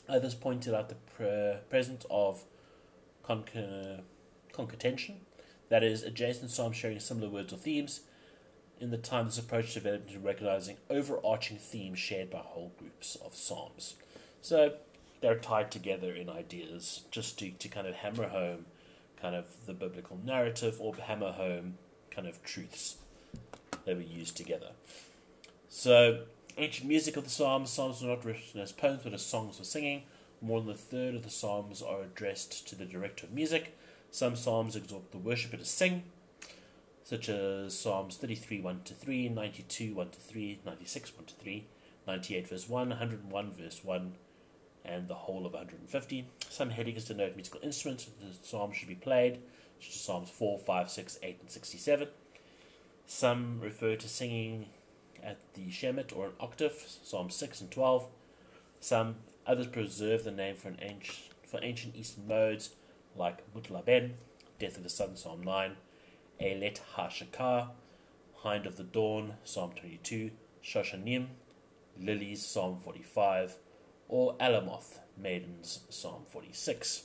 Others 0.08 0.36
pointed 0.36 0.74
out 0.74 0.88
the 0.88 0.96
pre- 0.96 1.60
presence 1.70 2.06
of 2.10 2.46
concatenation, 3.24 5.22
that 5.70 5.84
is, 5.84 6.04
adjacent 6.04 6.52
psalms 6.52 6.76
sharing 6.76 7.00
similar 7.00 7.30
words 7.30 7.54
or 7.54 7.58
themes. 7.58 8.02
In 8.80 8.92
the 8.92 8.98
time, 8.98 9.26
this 9.26 9.38
approach 9.38 9.74
developed 9.74 10.10
into 10.10 10.20
recognizing 10.20 10.78
overarching 10.90 11.58
themes 11.58 12.00
shared 12.00 12.30
by 12.30 12.40
whole 12.40 12.72
groups 12.78 13.16
of 13.24 13.36
psalms. 13.36 13.96
So 14.42 14.74
they're 15.22 15.38
tied 15.38 15.72
together 15.72 16.14
in 16.14 16.30
ideas 16.30 17.04
just 17.12 17.38
to, 17.40 17.52
to 17.52 17.68
kind 17.68 17.88
of 17.88 17.96
hammer 17.96 18.28
home 18.28 18.66
kind 19.22 19.36
of 19.36 19.46
the 19.68 19.74
biblical 19.74 20.20
narrative 20.26 20.78
or 20.80 20.96
hammer 20.96 21.32
home 21.32 21.76
kind 22.10 22.28
of 22.28 22.44
truths 22.44 22.98
they 23.86 23.94
were 23.94 24.02
used 24.02 24.36
together. 24.36 24.72
So, 25.70 26.24
ancient 26.58 26.88
music 26.88 27.18
of 27.18 27.24
the 27.24 27.30
Psalms, 27.30 27.70
Psalms 27.70 28.02
were 28.02 28.10
not 28.10 28.26
written 28.26 28.60
as 28.60 28.72
poems 28.72 29.02
but 29.04 29.14
as 29.14 29.26
songs 29.26 29.58
for 29.58 29.64
singing. 29.64 30.04
More 30.42 30.60
than 30.60 30.72
a 30.72 30.78
third 30.78 31.14
of 31.14 31.24
the 31.24 31.30
Psalms 31.30 31.84
are 31.84 32.02
addressed 32.02 32.68
to 32.68 32.76
the 32.76 32.86
director 32.86 33.28
of 33.28 33.32
music. 33.32 33.78
Some 34.10 34.36
Psalms 34.36 34.76
exhort 34.76 35.12
the 35.12 35.20
worshipper 35.20 35.58
to 35.58 35.66
sing, 35.66 36.04
such 37.04 37.30
as 37.30 37.78
Psalms 37.78 38.18
33 38.18 38.60
1 38.60 38.82
to 38.86 38.94
3, 38.96 39.30
92 39.30 39.94
1 39.94 40.10
to 40.10 40.20
3, 40.20 40.60
96 40.66 41.16
1 41.16 41.26
to 41.26 41.34
3, 41.36 41.66
98 42.08 42.48
verse 42.48 42.68
1, 42.68 42.90
101 42.90 43.52
verse 43.52 43.84
1, 43.84 44.14
and 44.84 45.08
the 45.08 45.14
whole 45.14 45.46
of 45.46 45.54
150. 45.54 46.26
Some 46.50 46.72
headings 46.72 47.06
denote 47.06 47.36
musical 47.36 47.62
instruments 47.62 48.06
that 48.06 48.20
the 48.20 48.48
psalm 48.48 48.74
should 48.74 48.88
be 48.90 48.96
played, 48.96 49.40
such 49.80 49.90
as 49.90 50.02
Psalms 50.02 50.30
4, 50.32 50.58
5, 50.58 50.90
6, 50.90 51.20
8, 51.22 51.38
and 51.40 51.52
67. 51.52 52.08
Some 53.06 53.60
refer 53.62 53.96
to 53.96 54.10
singing 54.10 54.68
at 55.24 55.38
the 55.54 55.70
Shemit 55.70 56.16
or 56.16 56.28
an 56.28 56.34
octave, 56.40 56.84
Psalm 57.04 57.30
6 57.30 57.62
and 57.62 57.70
12. 57.70 58.08
Some 58.80 59.16
others 59.46 59.68
preserve 59.68 60.24
the 60.24 60.32
name 60.32 60.56
for, 60.56 60.70
an 60.70 60.78
ancient, 60.82 61.30
for 61.46 61.60
ancient 61.64 61.96
Eastern 61.96 62.28
modes 62.28 62.72
like 63.16 63.40
Mutlaben, 63.54 64.12
death 64.60 64.78
of 64.78 64.84
the 64.84 64.90
Sun, 64.90 65.16
Psalm 65.16 65.42
9, 65.44 65.76
Eilet 66.42 66.80
HaShakar, 66.96 67.70
Hind 68.38 68.66
of 68.66 68.78
the 68.78 68.84
Dawn, 68.84 69.34
Psalm 69.44 69.72
22, 69.76 70.32
Shoshanim, 70.64 71.28
Lilies, 72.00 72.46
Psalm 72.46 72.80
45, 72.84 73.56
or 74.08 74.36
Alamoth, 74.36 75.00
Maidens, 75.18 75.82
Psalm 75.90 76.24
46. 76.30 77.04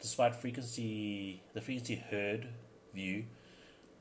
Despite 0.00 0.34
frequency, 0.34 1.42
the 1.54 1.60
frequency 1.60 1.94
heard 1.94 2.48
view 2.92 3.24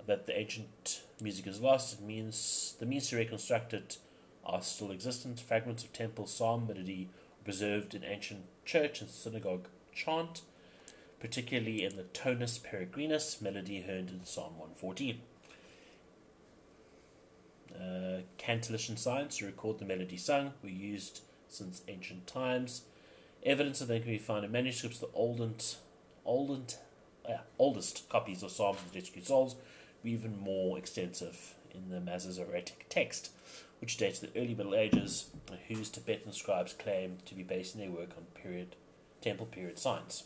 that 0.08 0.26
the 0.26 0.38
ancient 0.38 1.04
music 1.22 1.46
is 1.46 1.62
lost, 1.62 2.00
it 2.00 2.02
means 2.04 2.76
the 2.80 2.86
means 2.86 3.10
to 3.10 3.18
reconstruct 3.18 3.74
it 3.74 3.98
are 4.46 4.62
still 4.62 4.92
existent. 4.92 5.40
Fragments 5.40 5.84
of 5.84 5.94
temple 5.94 6.28
psalm 6.28 6.68
melody 6.68 7.10
preserved 7.44 7.94
in 7.94 8.04
ancient 8.04 8.46
church 8.66 9.02
and 9.02 9.10
synagogue 9.10 9.68
chant, 9.94 10.42
particularly 11.20 11.84
in 11.84 11.96
the 11.96 12.04
tonus 12.04 12.60
peregrinus 12.60 13.42
melody 13.42 13.82
heard 13.82 14.10
in 14.10 14.26
Psalm 14.26 14.58
114. 14.58 15.22
Uh, 17.76 18.22
cantillation 18.38 18.98
signs 18.98 19.38
to 19.38 19.46
record 19.46 19.80
the 19.80 19.86
melody 19.86 20.18
sung 20.18 20.54
were 20.62 20.70
used 20.70 21.22
since 21.48 21.82
ancient 21.88 22.28
times. 22.28 22.84
Evidence 23.44 23.82
of 23.82 23.88
them 23.88 24.02
can 24.02 24.12
be 24.12 24.18
found 24.18 24.46
in 24.46 24.52
manuscripts. 24.52 25.00
The 25.00 25.10
oldest, 25.14 25.78
oldest, 26.26 26.78
uh, 27.28 27.38
oldest 27.58 28.08
copies 28.10 28.44
of 28.44 28.52
Psalms 28.52 28.80
and 28.84 28.94
Liturgy 28.94 29.22
Souls 29.22 29.56
were 30.04 30.10
even 30.10 30.40
more 30.40 30.78
extensive 30.78 31.56
in 31.74 31.90
the 31.90 32.00
Masoretic 32.00 32.86
text, 32.90 33.32
which 33.82 33.98
dates 33.98 34.20
to 34.20 34.28
the 34.28 34.40
early 34.40 34.56
Middle 34.56 34.76
Ages, 34.76 35.32
whose 35.68 35.90
Tiberian 35.90 36.32
scribes 36.32 36.74
claim 36.74 37.18
to 37.26 37.36
be 37.36 37.44
basing 37.44 37.82
their 37.82 37.92
work 37.92 38.12
on 38.16 38.24
period 38.40 38.76
temple 39.22 39.48
period 39.48 39.78
signs. 39.78 40.24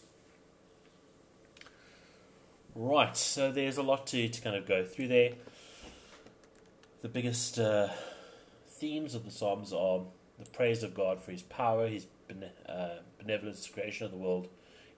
Right, 2.76 3.16
so 3.16 3.52
there's 3.52 3.78
a 3.78 3.84
lot 3.84 4.06
to, 4.08 4.28
to 4.28 4.42
kind 4.42 4.56
of 4.56 4.66
go 4.66 4.84
through 4.84 5.08
there. 5.08 5.32
The 7.02 7.08
biggest 7.08 7.58
uh, 7.58 7.90
themes 8.68 9.16
of 9.16 9.24
the 9.24 9.32
Psalms 9.32 9.72
are 9.72 10.02
the 10.38 10.50
praise 10.50 10.84
of 10.84 10.94
God 10.94 11.22
for 11.22 11.32
his 11.32 11.44
power, 11.44 11.88
his 11.88 12.06
bene- 12.28 12.52
uh, 12.68 12.98
benevolence, 13.18 13.68
creation 13.68 14.06
of 14.06 14.12
the 14.12 14.18
world, 14.18 14.50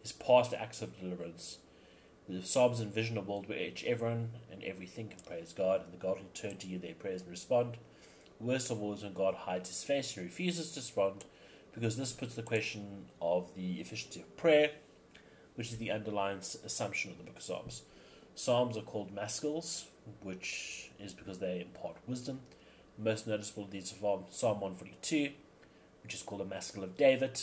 his 0.02 0.12
past 0.12 0.54
acts 0.54 0.82
of 0.82 1.00
deliverance. 1.00 1.60
The 2.28 2.42
Psalms 2.42 2.82
envision 2.82 3.18
a 3.18 3.22
world 3.22 3.48
where 3.48 3.60
each, 3.60 3.84
everyone 3.84 4.32
and 4.52 4.64
everything 4.64 5.10
can 5.10 5.20
praise 5.20 5.54
God, 5.54 5.84
and 5.84 5.94
the 5.94 5.98
God 5.98 6.18
will 6.18 6.30
turn 6.34 6.58
to 6.58 6.68
you 6.68 6.80
their 6.80 6.96
prayers 6.96 7.22
and 7.22 7.30
respond. 7.30 7.78
Worst 8.40 8.72
of 8.72 8.82
all 8.82 8.94
is 8.94 9.04
when 9.04 9.14
God 9.14 9.36
hides 9.36 9.70
his 9.70 9.84
face 9.84 10.16
and 10.16 10.26
refuses 10.26 10.72
to 10.72 10.80
respond, 10.80 11.26
because 11.74 11.98
this 11.98 12.14
puts 12.14 12.36
the 12.36 12.44
question 12.44 13.06
of 13.22 13.54
the 13.56 13.80
efficiency 13.80 14.22
of 14.22 14.38
prayer 14.38 14.72
which 15.58 15.72
is 15.72 15.78
the 15.78 15.92
underlying 15.92 16.38
assumption 16.38 17.12
of 17.12 17.18
the 17.18 17.24
book 17.24 17.38
of 17.38 17.44
Psalms. 17.44 17.82
Psalms 18.36 18.78
are 18.78 18.82
called 18.82 19.12
maskils, 19.12 19.88
which 20.22 20.92
is 21.00 21.14
because 21.14 21.40
they 21.40 21.62
impart 21.62 21.98
wisdom. 22.06 22.42
Most 22.96 23.26
noticeable 23.26 23.64
of 23.64 23.72
these 23.72 23.92
are 23.92 24.20
Psalm 24.30 24.62
142, 24.62 25.32
which 26.04 26.14
is 26.14 26.22
called 26.22 26.42
a 26.42 26.46
maskil 26.46 26.84
of 26.84 26.96
David. 26.96 27.42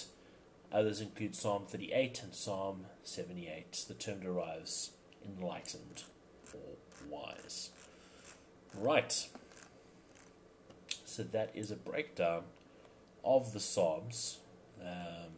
Others 0.72 1.00
include 1.00 1.34
Psalm 1.34 1.64
38 1.66 2.22
and 2.22 2.32
Psalm 2.32 2.86
78. 3.02 3.84
The 3.88 3.94
term 3.94 4.20
derives 4.20 4.92
enlightened 5.26 6.04
or 6.52 6.76
wise. 7.10 7.70
Right. 8.78 9.26
So 11.14 11.22
that 11.22 11.52
is 11.54 11.70
a 11.70 11.76
breakdown 11.76 12.42
of 13.24 13.52
the 13.52 13.60
Psalms. 13.60 14.38
Um, 14.82 15.30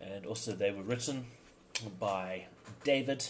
and 0.00 0.26
also 0.26 0.50
they 0.50 0.72
were 0.72 0.82
written 0.82 1.26
by 2.00 2.46
David. 2.82 3.24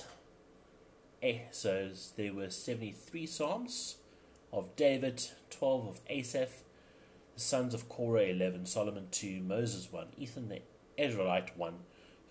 Eh, 1.22 1.40
so 1.50 1.90
there 2.16 2.32
were 2.32 2.48
73 2.48 3.26
Psalms 3.26 3.96
of 4.54 4.74
David, 4.74 5.22
12 5.50 5.86
of 5.86 6.00
Asaph, 6.08 6.62
the 7.34 7.40
sons 7.42 7.74
of 7.74 7.90
Korah 7.90 8.22
11, 8.22 8.64
Solomon 8.64 9.08
2, 9.10 9.42
Moses 9.42 9.92
1, 9.92 10.06
Ethan 10.16 10.48
the 10.48 10.62
Ezrahite 10.98 11.54
1, 11.58 11.74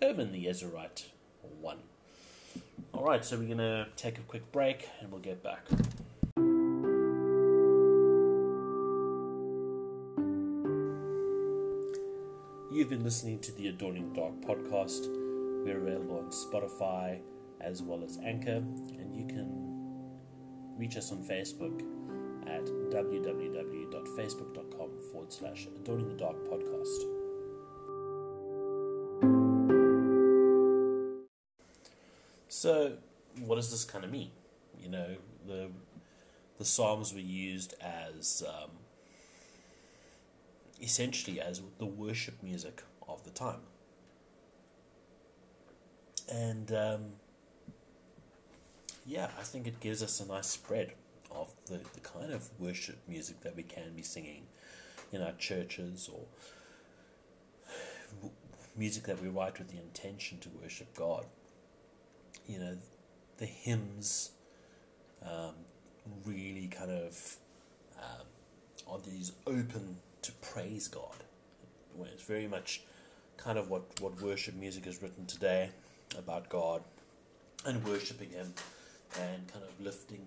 Herman 0.02 0.32
the 0.32 0.46
Ezrahite 0.46 1.04
1. 1.60 1.76
Alright, 2.92 3.24
so 3.24 3.38
we're 3.38 3.44
going 3.44 3.58
to 3.58 3.86
take 3.94 4.18
a 4.18 4.22
quick 4.22 4.50
break 4.50 4.88
and 5.00 5.12
we'll 5.12 5.20
get 5.20 5.40
back. 5.44 5.68
You've 12.80 12.88
been 12.88 13.04
listening 13.04 13.38
to 13.40 13.52
the 13.52 13.68
Adorning 13.68 14.14
the 14.14 14.20
Dark 14.20 14.40
podcast. 14.40 15.06
We're 15.66 15.76
available 15.76 16.16
on 16.16 16.30
Spotify 16.30 17.20
as 17.60 17.82
well 17.82 18.02
as 18.02 18.18
Anchor, 18.24 18.64
and 18.96 19.14
you 19.14 19.26
can 19.26 19.68
reach 20.78 20.96
us 20.96 21.12
on 21.12 21.18
Facebook 21.18 21.82
at 22.46 22.64
www.facebook.com 22.64 24.90
forward 25.12 25.30
slash 25.30 25.68
Adorning 25.76 26.08
the 26.08 26.14
Dark 26.14 26.36
podcast. 26.48 27.04
So, 32.48 32.96
what 33.44 33.56
does 33.56 33.70
this 33.70 33.84
kind 33.84 34.06
of 34.06 34.10
mean? 34.10 34.30
You 34.82 34.88
know, 34.88 35.16
the 35.46 35.70
the 36.56 36.64
Psalms 36.64 37.12
were 37.12 37.20
used 37.20 37.74
as 37.82 38.42
um, 38.48 38.70
essentially 40.82 41.40
as 41.40 41.60
the 41.78 41.86
worship 41.86 42.42
music 42.42 42.82
of 43.08 43.24
the 43.24 43.30
time. 43.30 43.60
And 46.32 46.72
um, 46.72 47.00
yeah, 49.06 49.28
I 49.38 49.42
think 49.42 49.66
it 49.66 49.80
gives 49.80 50.02
us 50.02 50.20
a 50.20 50.26
nice 50.26 50.46
spread 50.46 50.92
of 51.30 51.52
the, 51.66 51.80
the 51.94 52.00
kind 52.00 52.32
of 52.32 52.48
worship 52.58 52.98
music 53.08 53.40
that 53.42 53.56
we 53.56 53.62
can 53.62 53.92
be 53.94 54.02
singing 54.02 54.42
in 55.12 55.22
our 55.22 55.32
churches 55.32 56.08
or 56.12 56.20
music 58.76 59.04
that 59.04 59.20
we 59.20 59.28
write 59.28 59.58
with 59.58 59.68
the 59.68 59.78
intention 59.78 60.38
to 60.38 60.48
worship 60.62 60.94
God. 60.94 61.26
You 62.46 62.58
know, 62.58 62.76
the 63.38 63.46
hymns 63.46 64.30
um, 65.22 65.54
really 66.24 66.68
kind 66.68 66.90
of 66.90 67.36
um, 67.98 68.26
are 68.88 68.98
these 68.98 69.32
open 69.46 69.96
to 70.22 70.32
praise 70.32 70.88
God. 70.88 71.24
It's 72.02 72.22
very 72.22 72.46
much 72.46 72.82
kind 73.36 73.58
of 73.58 73.70
what, 73.70 73.82
what 74.00 74.20
worship 74.20 74.54
music 74.54 74.86
is 74.86 75.02
written 75.02 75.26
today 75.26 75.70
about 76.16 76.48
God 76.48 76.82
and 77.64 77.84
worshipping 77.86 78.30
Him 78.30 78.52
and 79.18 79.52
kind 79.52 79.64
of 79.64 79.84
lifting 79.84 80.24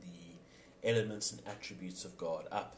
the 0.00 0.88
elements 0.88 1.32
and 1.32 1.40
attributes 1.46 2.04
of 2.04 2.16
God 2.16 2.46
up. 2.50 2.76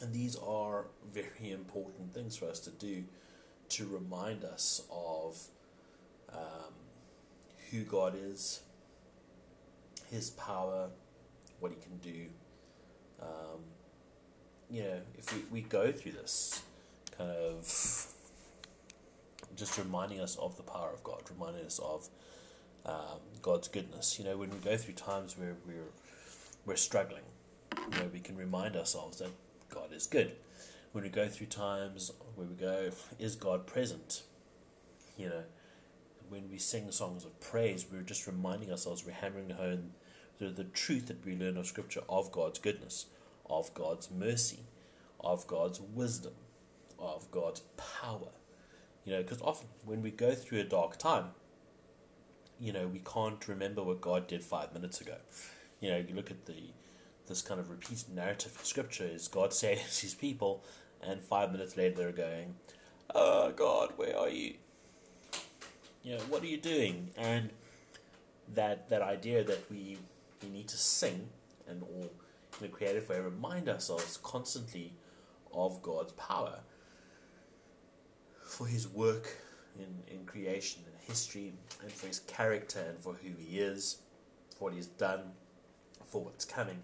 And 0.00 0.12
these 0.12 0.36
are 0.36 0.86
very 1.12 1.50
important 1.50 2.14
things 2.14 2.36
for 2.36 2.46
us 2.46 2.60
to 2.60 2.70
do 2.70 3.04
to 3.70 3.86
remind 3.86 4.44
us 4.44 4.82
of 4.90 5.38
um, 6.32 6.72
who 7.70 7.82
God 7.82 8.14
is, 8.16 8.60
His 10.10 10.30
power, 10.30 10.88
what 11.60 11.72
He 11.72 11.78
can 11.80 11.98
do. 11.98 12.26
Um, 13.20 13.60
you 14.70 14.82
know, 14.82 15.00
if 15.16 15.34
we, 15.34 15.60
we 15.60 15.60
go 15.62 15.92
through 15.92 16.12
this 16.12 16.62
kind 17.16 17.30
of 17.30 18.06
just 19.56 19.76
reminding 19.78 20.20
us 20.20 20.36
of 20.36 20.56
the 20.56 20.62
power 20.62 20.90
of 20.92 21.02
God, 21.02 21.22
reminding 21.30 21.64
us 21.64 21.78
of 21.80 22.08
um, 22.86 23.20
God's 23.42 23.68
goodness. 23.68 24.18
You 24.18 24.24
know, 24.24 24.36
when 24.36 24.50
we 24.50 24.58
go 24.58 24.76
through 24.76 24.94
times 24.94 25.36
where 25.36 25.56
we're 25.66 25.90
we're 26.64 26.76
struggling, 26.76 27.22
you 27.76 27.98
know, 27.98 28.10
we 28.12 28.20
can 28.20 28.36
remind 28.36 28.76
ourselves 28.76 29.18
that 29.18 29.30
God 29.70 29.92
is 29.92 30.06
good. 30.06 30.32
When 30.92 31.04
we 31.04 31.10
go 31.10 31.28
through 31.28 31.46
times 31.48 32.12
where 32.34 32.46
we 32.46 32.54
go, 32.54 32.90
is 33.18 33.36
God 33.36 33.66
present? 33.66 34.22
You 35.16 35.28
know, 35.28 35.42
when 36.28 36.50
we 36.50 36.58
sing 36.58 36.90
songs 36.90 37.24
of 37.24 37.40
praise, 37.40 37.86
we're 37.90 38.02
just 38.02 38.26
reminding 38.26 38.70
ourselves, 38.70 39.04
we're 39.04 39.12
hammering 39.12 39.50
home 39.50 39.92
the, 40.38 40.48
the 40.48 40.64
truth 40.64 41.06
that 41.08 41.24
we 41.24 41.36
learn 41.36 41.56
of 41.56 41.66
Scripture 41.66 42.02
of 42.08 42.30
God's 42.30 42.58
goodness 42.58 43.06
of 43.48 43.72
God's 43.74 44.10
mercy, 44.10 44.60
of 45.20 45.46
God's 45.46 45.80
wisdom, 45.80 46.34
of 46.98 47.30
God's 47.30 47.60
power. 47.76 48.30
You 49.04 49.14
know, 49.14 49.22
because 49.22 49.40
often 49.42 49.68
when 49.84 50.02
we 50.02 50.10
go 50.10 50.34
through 50.34 50.60
a 50.60 50.64
dark 50.64 50.98
time, 50.98 51.30
you 52.60 52.72
know, 52.72 52.86
we 52.86 53.00
can't 53.00 53.46
remember 53.48 53.82
what 53.82 54.00
God 54.00 54.26
did 54.26 54.42
five 54.42 54.72
minutes 54.74 55.00
ago. 55.00 55.16
You 55.80 55.90
know, 55.90 55.96
you 55.96 56.14
look 56.14 56.30
at 56.30 56.46
the 56.46 56.72
this 57.26 57.42
kind 57.42 57.60
of 57.60 57.68
repeated 57.70 58.14
narrative 58.14 58.56
in 58.58 58.64
Scripture 58.64 59.04
is 59.04 59.28
God 59.28 59.52
saves 59.64 60.00
His 60.00 60.14
people, 60.14 60.64
and 61.02 61.22
five 61.22 61.52
minutes 61.52 61.76
later 61.76 61.96
they're 61.96 62.12
going, 62.12 62.56
"Oh 63.14 63.52
God, 63.52 63.92
where 63.96 64.16
are 64.16 64.28
you? 64.28 64.54
You 66.02 66.16
know, 66.16 66.22
what 66.28 66.42
are 66.42 66.46
you 66.46 66.56
doing?" 66.56 67.10
And 67.16 67.50
that 68.54 68.88
that 68.88 69.02
idea 69.02 69.44
that 69.44 69.70
we 69.70 69.98
we 70.42 70.48
need 70.48 70.68
to 70.68 70.76
sing 70.78 71.28
and 71.68 71.82
all 71.82 72.10
in 72.60 72.66
a 72.66 72.68
creative 72.68 73.08
way, 73.08 73.20
remind 73.20 73.68
ourselves 73.68 74.18
constantly 74.22 74.92
of 75.52 75.82
God's 75.82 76.12
power. 76.12 76.60
for 78.42 78.66
his 78.66 78.88
work 78.88 79.36
in, 79.78 80.02
in 80.12 80.24
creation 80.24 80.82
and 80.86 80.94
history, 81.06 81.52
and 81.82 81.92
for 81.92 82.06
his 82.06 82.20
character 82.20 82.80
and 82.88 82.98
for 82.98 83.14
who 83.14 83.30
he 83.38 83.58
is, 83.58 83.98
for 84.56 84.64
what 84.66 84.74
he's 84.74 84.86
done, 84.86 85.20
for 86.10 86.24
what's 86.24 86.44
coming, 86.44 86.82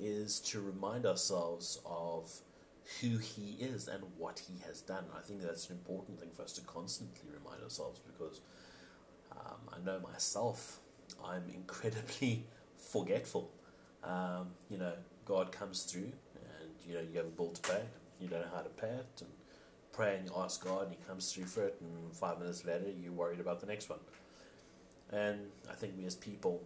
is 0.00 0.40
to 0.40 0.60
remind 0.60 1.04
ourselves 1.06 1.80
of 1.84 2.40
who 3.00 3.18
he 3.18 3.56
is 3.60 3.88
and 3.88 4.02
what 4.16 4.40
he 4.48 4.54
has 4.66 4.80
done. 4.80 5.04
I 5.16 5.20
think 5.20 5.42
that's 5.42 5.68
an 5.68 5.76
important 5.76 6.18
thing 6.20 6.30
for 6.34 6.42
us 6.42 6.52
to 6.54 6.60
constantly 6.62 7.28
remind 7.32 7.62
ourselves 7.62 8.00
because 8.06 8.40
um, 9.32 9.58
I 9.72 9.84
know 9.84 10.00
myself, 10.00 10.80
I'm 11.24 11.44
incredibly 11.52 12.44
forgetful. 12.78 13.50
Um, 14.06 14.48
you 14.70 14.78
know, 14.78 14.92
God 15.24 15.50
comes 15.50 15.82
through 15.82 16.12
and 16.34 16.70
you 16.86 16.94
know 16.94 17.00
you 17.00 17.16
have 17.16 17.26
a 17.26 17.30
bill 17.30 17.50
to 17.50 17.62
pay, 17.62 17.82
you 18.20 18.28
don't 18.28 18.40
know 18.40 18.46
how 18.54 18.62
to 18.62 18.68
pay 18.68 18.88
it, 18.88 19.20
and 19.20 19.30
pray 19.92 20.16
and 20.16 20.26
you 20.26 20.32
ask 20.36 20.64
God, 20.64 20.86
and 20.86 20.92
He 20.92 20.98
comes 21.08 21.32
through 21.32 21.46
for 21.46 21.64
it, 21.64 21.76
and 21.80 22.14
five 22.14 22.38
minutes 22.38 22.64
later 22.64 22.86
you're 23.02 23.12
worried 23.12 23.40
about 23.40 23.60
the 23.60 23.66
next 23.66 23.88
one. 23.88 23.98
And 25.10 25.40
I 25.70 25.74
think 25.74 25.94
we 25.98 26.04
as 26.04 26.14
people 26.14 26.62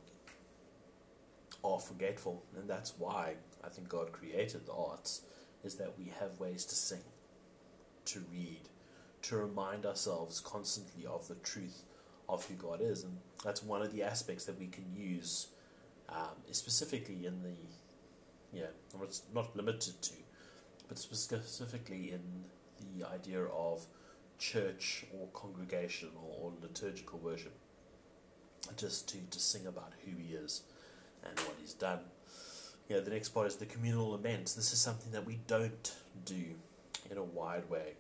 are 1.65 1.79
forgetful, 1.79 2.43
and 2.57 2.69
that's 2.69 2.95
why 2.99 3.35
I 3.65 3.69
think 3.69 3.89
God 3.89 4.13
created 4.13 4.67
the 4.67 4.73
arts, 4.73 5.23
is 5.65 5.75
that 5.77 5.99
we 5.99 6.13
have 6.21 6.39
ways 6.39 6.65
to 6.67 6.75
sing, 6.75 7.05
to 8.07 8.23
read, 8.33 8.63
to 9.23 9.37
remind 9.37 9.85
ourselves 9.87 10.41
constantly 10.41 11.07
of 11.07 11.29
the 11.29 11.35
truth 11.37 11.85
of 12.29 12.45
who 12.47 12.55
God 12.55 12.81
is, 12.81 13.05
and 13.05 13.19
that's 13.45 13.63
one 13.63 13.83
of 13.83 13.93
the 13.93 14.03
aspects 14.03 14.45
that 14.47 14.59
we 14.59 14.67
can 14.67 14.85
use, 14.95 15.49
um, 16.13 16.37
specifically 16.53 17.27
in 17.27 17.43
the, 17.43 17.57
yeah, 18.53 18.67
it's 19.03 19.23
not 19.35 19.55
limited 19.57 20.01
to, 20.03 20.15
but 20.89 20.99
specifically 20.99 22.13
in 22.13 22.45
the 22.99 23.09
idea 23.09 23.45
of 23.45 23.87
church 24.39 25.05
or 25.13 25.29
congregation 25.29 26.09
or, 26.17 26.47
or 26.47 26.53
liturgical 26.63 27.19
worship, 27.19 27.53
just 28.77 29.09
to, 29.09 29.19
to 29.31 29.39
sing 29.39 29.67
about 29.67 29.93
who 30.05 30.13
He 30.17 30.35
is 30.35 30.63
and 31.25 31.39
what 31.41 31.57
He's 31.61 31.75
done. 31.75 32.01
You 32.89 32.97
know, 32.97 33.03
the 33.03 33.11
next 33.11 33.29
part 33.29 33.47
is 33.47 33.57
the 33.57 33.67
communal 33.67 34.11
laments. 34.11 34.55
This 34.55 34.73
is 34.73 34.81
something 34.81 35.13
that 35.13 35.25
we 35.25 35.39
don't 35.47 35.95
do 36.25 36.43
in 37.11 37.19
a 37.19 37.23
wide 37.23 37.69
way 37.71 37.95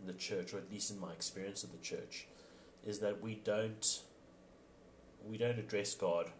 in 0.00 0.06
the 0.06 0.12
church, 0.12 0.54
or 0.54 0.58
at 0.58 0.70
least 0.70 0.90
in 0.90 1.00
my 1.00 1.12
experience 1.12 1.64
of 1.64 1.72
the 1.72 1.78
church, 1.78 2.26
is 2.86 3.00
that 3.00 3.20
we 3.20 3.36
don't 3.44 4.00
we 5.28 5.36
don't 5.36 5.58
address 5.58 5.94
God 5.94 6.30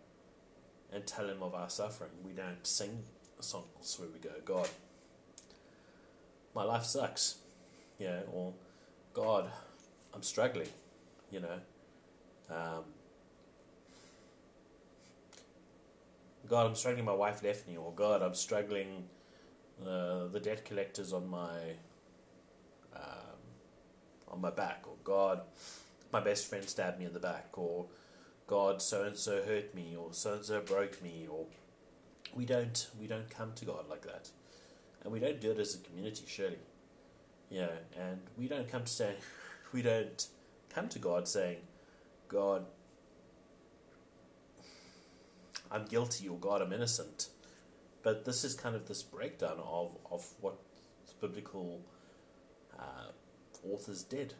and 0.97 1.07
tell 1.07 1.29
Him 1.29 1.43
of 1.43 1.55
our 1.55 1.71
suffering. 1.71 2.11
We 2.25 2.33
don't 2.33 2.67
sing 2.67 3.05
songs 3.39 3.97
where 4.01 4.09
we 4.09 4.19
go, 4.19 4.35
God, 4.45 4.69
my 6.55 6.65
life 6.65 6.85
sucks 6.85 7.37
you 7.99 8.07
know, 8.07 8.23
or 8.33 8.53
God, 9.15 9.51
I'm 10.15 10.23
struggling, 10.23 10.69
you 11.31 11.41
know. 11.41 11.59
Um, 12.51 12.85
God, 16.49 16.67
I'm 16.67 16.75
struggling. 16.75 17.05
My 17.05 17.15
wife 17.15 17.43
left 17.43 17.67
me, 17.67 17.77
or 17.77 17.93
God, 17.95 18.23
I'm 18.23 18.35
struggling. 18.35 19.05
Uh, 19.85 20.27
the 20.29 20.41
debt 20.41 20.65
collectors 20.65 21.13
on 21.13 21.29
my 21.29 21.59
um, 22.95 23.41
on 24.29 24.41
my 24.41 24.51
back, 24.51 24.85
or 24.87 24.95
God, 25.05 25.41
my 26.13 26.21
best 26.21 26.49
friend 26.49 26.67
stabbed 26.69 26.99
me 26.99 27.07
in 27.07 27.13
the 27.13 27.21
back, 27.21 27.49
or 27.59 27.87
God, 28.47 28.81
so 28.81 29.05
and 29.05 29.17
so 29.17 29.43
hurt 29.43 29.75
me, 29.75 29.97
or 29.99 30.13
so 30.13 30.35
and 30.35 30.45
so 30.45 30.61
broke 30.61 31.03
me, 31.03 31.27
or 31.31 31.47
we 32.35 32.45
don't 32.45 32.89
we 33.01 33.07
don't 33.07 33.29
come 33.29 33.53
to 33.55 33.65
God 33.65 33.89
like 33.89 34.03
that, 34.03 34.31
and 35.03 35.13
we 35.13 35.21
don't 35.21 35.41
do 35.41 35.51
it 35.51 35.59
as 35.59 35.75
a 35.75 35.79
community, 35.79 36.25
surely. 36.27 36.59
You 37.51 37.61
know, 37.63 37.73
and 37.97 38.21
we 38.37 38.49
don't 38.49 38.69
come 38.69 38.83
to 38.83 38.93
say, 38.93 39.15
we 39.73 39.83
don't 39.83 40.27
come 40.75 40.89
to 40.89 40.99
God 40.99 41.29
saying, 41.29 41.59
God, 42.29 42.67
I'm 45.71 45.85
guilty 45.85 46.29
or 46.29 46.37
God, 46.39 46.63
I'm 46.63 46.73
innocent. 46.73 47.29
But 48.03 48.25
this 48.25 48.45
is 48.45 48.55
kind 48.55 48.77
of 48.77 48.87
this 48.87 49.03
breakdown 49.03 49.59
of, 49.65 49.97
of 50.11 50.25
what 50.41 50.59
biblical 51.21 51.81
uh, 52.79 53.11
authors 53.69 54.03
did. 54.03 54.35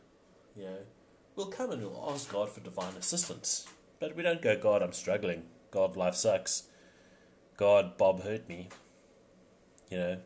You 0.57 0.65
know, 0.65 0.79
we'll 1.35 1.47
come 1.47 1.71
and 1.73 1.83
we'll 1.83 2.11
ask 2.13 2.33
God 2.33 2.51
for 2.51 2.61
divine 2.61 2.95
assistance, 2.99 3.67
but 3.99 4.17
we 4.17 4.23
don't 4.23 4.43
go, 4.43 4.57
God, 4.59 4.83
I'm 4.83 4.93
struggling. 4.93 5.45
God, 5.71 5.97
life 5.97 6.15
sucks. 6.15 6.65
God, 7.57 7.97
Bob 7.97 8.23
hurt 8.23 8.49
me. 8.49 8.69
You 9.91 9.99
know, 9.99 10.17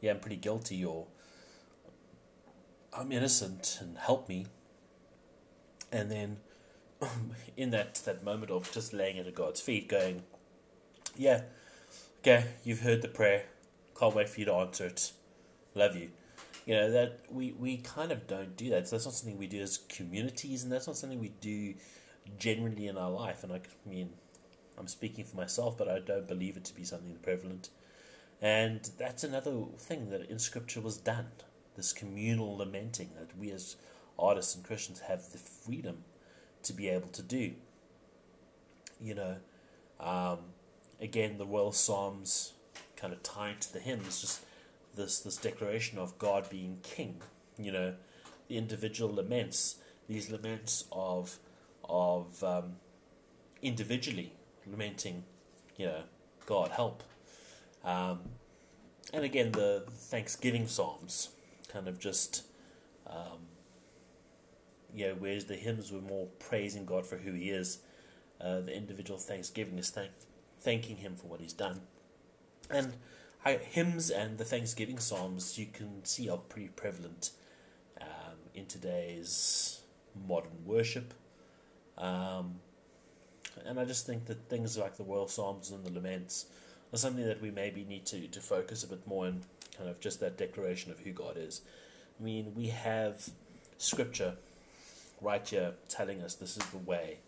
yeah, 0.00 0.12
I'm 0.12 0.20
pretty 0.20 0.36
guilty, 0.36 0.84
or 0.84 1.06
I'm 2.92 3.12
innocent 3.12 3.78
and 3.80 3.98
help 3.98 4.28
me. 4.28 4.46
And 5.90 6.10
then 6.10 6.36
in 7.56 7.70
that, 7.70 7.96
that 8.04 8.24
moment 8.24 8.50
of 8.50 8.70
just 8.72 8.92
laying 8.92 9.16
it 9.16 9.26
at 9.26 9.34
God's 9.34 9.60
feet, 9.60 9.88
going, 9.88 10.22
Yeah, 11.16 11.42
okay, 12.20 12.46
you've 12.64 12.80
heard 12.80 13.02
the 13.02 13.08
prayer. 13.08 13.44
Can't 13.98 14.14
wait 14.14 14.28
for 14.28 14.40
you 14.40 14.46
to 14.46 14.54
answer 14.54 14.86
it. 14.86 15.12
Love 15.74 15.96
you. 15.96 16.10
You 16.64 16.74
know, 16.74 16.90
that 16.90 17.20
we, 17.30 17.52
we 17.52 17.78
kind 17.78 18.12
of 18.12 18.26
don't 18.26 18.56
do 18.56 18.70
that. 18.70 18.88
So 18.88 18.96
that's 18.96 19.06
not 19.06 19.14
something 19.14 19.38
we 19.38 19.46
do 19.46 19.60
as 19.60 19.78
communities, 19.88 20.62
and 20.62 20.72
that's 20.72 20.86
not 20.86 20.96
something 20.96 21.18
we 21.18 21.32
do 21.40 21.74
generally 22.38 22.86
in 22.86 22.96
our 22.96 23.10
life. 23.10 23.44
And 23.44 23.52
I 23.52 23.60
mean, 23.86 24.10
I'm 24.78 24.88
speaking 24.88 25.24
for 25.24 25.36
myself, 25.36 25.76
but 25.78 25.88
I 25.88 25.98
don't 25.98 26.28
believe 26.28 26.56
it 26.56 26.64
to 26.66 26.74
be 26.74 26.84
something 26.84 27.16
prevalent. 27.22 27.70
And 28.40 28.88
that's 28.98 29.24
another 29.24 29.64
thing 29.78 30.10
that 30.10 30.30
in 30.30 30.38
Scripture 30.38 30.80
was 30.80 30.96
done 30.96 31.26
this 31.78 31.92
communal 31.92 32.56
lamenting 32.56 33.10
that 33.16 33.38
we 33.38 33.52
as 33.52 33.76
artists 34.18 34.56
and 34.56 34.64
Christians 34.64 34.98
have 35.00 35.30
the 35.30 35.38
freedom 35.38 35.98
to 36.64 36.72
be 36.72 36.88
able 36.88 37.08
to 37.10 37.22
do. 37.22 37.52
You 39.00 39.14
know, 39.14 39.36
um, 40.00 40.38
again, 41.00 41.38
the 41.38 41.46
royal 41.46 41.70
psalms 41.70 42.54
kind 42.96 43.12
of 43.12 43.22
tied 43.22 43.60
to 43.60 43.72
the 43.72 43.78
hymns, 43.78 44.20
just 44.20 44.40
this 44.96 45.20
this 45.20 45.36
declaration 45.36 45.98
of 45.98 46.18
God 46.18 46.50
being 46.50 46.78
King. 46.82 47.22
You 47.56 47.70
know, 47.70 47.94
the 48.48 48.58
individual 48.58 49.14
laments, 49.14 49.76
these 50.08 50.30
laments 50.32 50.84
of 50.90 51.38
of 51.88 52.42
um, 52.44 52.76
individually 53.62 54.32
lamenting, 54.66 55.24
you 55.76 55.86
know, 55.86 56.02
God 56.46 56.70
help. 56.70 57.02
Um, 57.84 58.20
and 59.12 59.24
again, 59.24 59.52
the 59.52 59.84
Thanksgiving 59.88 60.66
psalms 60.66 61.30
kind 61.72 61.88
of 61.88 61.98
just, 61.98 62.44
um, 63.06 63.46
you 64.94 65.08
know, 65.08 65.14
whereas 65.18 65.46
the 65.46 65.56
hymns 65.56 65.92
were 65.92 66.00
more 66.00 66.26
praising 66.38 66.84
God 66.84 67.06
for 67.06 67.16
who 67.16 67.32
He 67.32 67.50
is, 67.50 67.78
uh, 68.40 68.60
the 68.60 68.74
individual 68.74 69.18
thanksgiving 69.18 69.78
is 69.78 69.90
thank- 69.90 70.12
thanking 70.60 70.96
Him 70.96 71.16
for 71.16 71.26
what 71.26 71.40
He's 71.40 71.52
done. 71.52 71.82
And 72.70 72.94
I, 73.44 73.54
hymns 73.54 74.10
and 74.10 74.36
the 74.38 74.44
Thanksgiving 74.44 74.98
Psalms 74.98 75.58
you 75.58 75.66
can 75.66 76.04
see 76.04 76.28
are 76.28 76.36
pretty 76.36 76.68
prevalent 76.68 77.30
um, 78.00 78.36
in 78.54 78.66
today's 78.66 79.80
modern 80.26 80.64
worship. 80.66 81.14
Um, 81.98 82.56
and 83.66 83.78
I 83.78 83.84
just 83.84 84.06
think 84.06 84.26
that 84.26 84.48
things 84.48 84.78
like 84.78 84.96
the 84.96 85.04
Royal 85.04 85.28
Psalms 85.28 85.70
and 85.70 85.84
the 85.84 85.90
Laments 85.90 86.46
are 86.92 86.98
something 86.98 87.26
that 87.26 87.42
we 87.42 87.50
maybe 87.50 87.84
need 87.84 88.06
to, 88.06 88.26
to 88.28 88.40
focus 88.40 88.84
a 88.84 88.86
bit 88.86 89.06
more 89.06 89.26
on 89.26 89.42
kind 89.76 89.90
of 89.90 90.00
just 90.00 90.20
that 90.20 90.38
declaration 90.38 90.90
of 90.90 91.00
who 91.00 91.12
God 91.12 91.36
is. 91.36 91.62
I 92.18 92.24
mean, 92.24 92.52
we 92.54 92.68
have 92.68 93.30
scripture 93.78 94.34
right 95.20 95.46
here 95.46 95.74
telling 95.88 96.22
us 96.22 96.34
this 96.34 96.56
is 96.56 96.64
the 96.66 96.78
way 96.78 97.18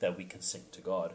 that 0.00 0.16
we 0.16 0.24
can 0.24 0.40
sing 0.40 0.62
to 0.72 0.80
God. 0.80 1.14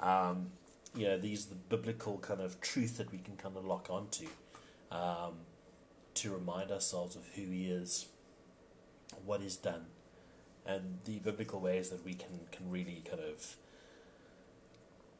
Um, 0.00 0.50
you 0.94 1.06
know, 1.06 1.18
these 1.18 1.46
the 1.46 1.54
biblical 1.54 2.18
kind 2.18 2.40
of 2.40 2.60
truth 2.60 2.96
that 2.98 3.12
we 3.12 3.18
can 3.18 3.36
kind 3.36 3.56
of 3.56 3.64
lock 3.64 3.88
onto 3.90 4.26
um, 4.90 5.34
to 6.14 6.32
remind 6.32 6.70
ourselves 6.70 7.16
of 7.16 7.22
who 7.34 7.42
He 7.42 7.66
is, 7.66 8.06
what 9.24 9.40
He's 9.40 9.56
done, 9.56 9.86
and 10.68 10.98
the 11.06 11.18
biblical 11.20 11.60
ways 11.60 11.88
that 11.88 12.04
we 12.04 12.12
can 12.12 12.40
can 12.52 12.70
really 12.70 13.02
kind 13.08 13.22
of 13.22 13.56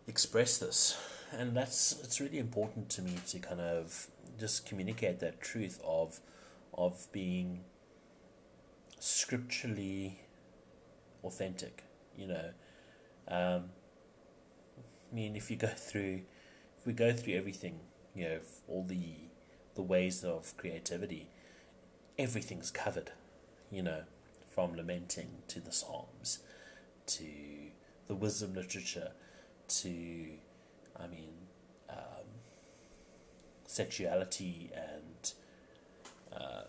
express 0.06 0.58
this. 0.58 0.96
And 1.32 1.56
that's 1.56 1.98
it's 2.04 2.20
really 2.20 2.38
important 2.38 2.90
to 2.90 3.02
me 3.02 3.14
to 3.28 3.38
kind 3.38 3.60
of 3.60 4.08
just 4.38 4.66
communicate 4.66 5.20
that 5.20 5.40
truth 5.40 5.80
of 5.84 6.20
of 6.74 7.10
being 7.12 7.64
scripturally 9.00 10.20
authentic. 11.24 11.84
You 12.16 12.28
know, 12.28 12.50
um, 13.28 13.70
I 15.10 15.14
mean, 15.14 15.34
if 15.34 15.50
you 15.50 15.56
go 15.56 15.68
through, 15.68 16.22
if 16.78 16.86
we 16.86 16.92
go 16.92 17.12
through 17.12 17.34
everything, 17.34 17.80
you 18.14 18.28
know, 18.28 18.38
all 18.68 18.84
the 18.84 19.14
the 19.74 19.82
ways 19.82 20.24
of 20.24 20.54
creativity, 20.56 21.28
everything's 22.18 22.70
covered. 22.70 23.12
You 23.70 23.82
know, 23.82 24.02
from 24.58 24.74
lamenting 24.74 25.28
to 25.46 25.60
the 25.60 25.70
psalms, 25.70 26.40
to 27.06 27.22
the 28.08 28.14
wisdom 28.16 28.54
literature, 28.54 29.12
to, 29.68 29.88
I 30.98 31.06
mean, 31.06 31.30
um, 31.88 32.26
sexuality 33.68 34.72
and 34.74 35.32
uh, 36.32 36.62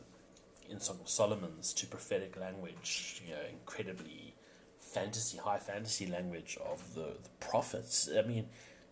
in 0.70 0.80
Song 0.80 1.00
of 1.02 1.10
Solomon's 1.10 1.74
to 1.74 1.88
prophetic 1.88 2.38
language, 2.38 3.24
you 3.26 3.34
know, 3.34 3.42
incredibly 3.52 4.36
fantasy, 4.80 5.40
high 5.40 5.58
fantasy 5.58 6.06
language 6.06 6.60
of 6.64 6.94
the, 6.94 7.18
the 7.24 7.30
prophets. 7.40 8.08
I 8.16 8.22
mean, 8.22 8.50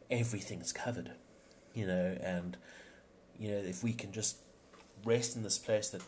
everything's 0.10 0.74
covered, 0.74 1.12
you 1.76 1.86
know, 1.86 2.18
and 2.20 2.58
you 3.38 3.52
know 3.52 3.58
if 3.60 3.84
we 3.84 3.94
can 3.94 4.12
just 4.12 4.38
rest 5.06 5.36
in 5.36 5.44
this 5.44 5.60
place 5.60 5.90
that 5.90 6.02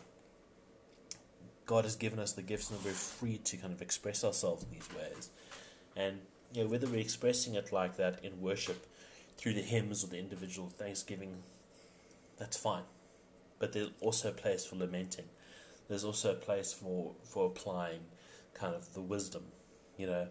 God 1.70 1.84
has 1.84 1.94
given 1.94 2.18
us 2.18 2.32
the 2.32 2.42
gifts 2.42 2.68
and 2.68 2.84
we're 2.84 2.90
free 2.90 3.38
to 3.44 3.56
kind 3.56 3.72
of 3.72 3.80
express 3.80 4.24
ourselves 4.24 4.64
in 4.64 4.70
these 4.72 4.88
ways, 4.92 5.30
and 5.94 6.18
you 6.52 6.64
know 6.64 6.68
whether 6.68 6.88
we're 6.88 6.98
expressing 6.98 7.54
it 7.54 7.72
like 7.72 7.96
that 7.96 8.24
in 8.24 8.40
worship 8.40 8.88
through 9.36 9.54
the 9.54 9.60
hymns 9.60 10.02
or 10.02 10.08
the 10.08 10.18
individual 10.18 10.68
thanksgiving, 10.68 11.44
that's 12.40 12.56
fine. 12.56 12.82
But 13.60 13.72
there's 13.72 13.90
also 14.00 14.30
a 14.30 14.32
place 14.32 14.64
for 14.64 14.74
lamenting. 14.74 15.26
There's 15.86 16.02
also 16.02 16.32
a 16.32 16.34
place 16.34 16.72
for, 16.72 17.12
for 17.22 17.46
applying 17.46 18.00
kind 18.52 18.74
of 18.74 18.92
the 18.92 19.00
wisdom. 19.00 19.44
You 19.96 20.08
know, 20.08 20.26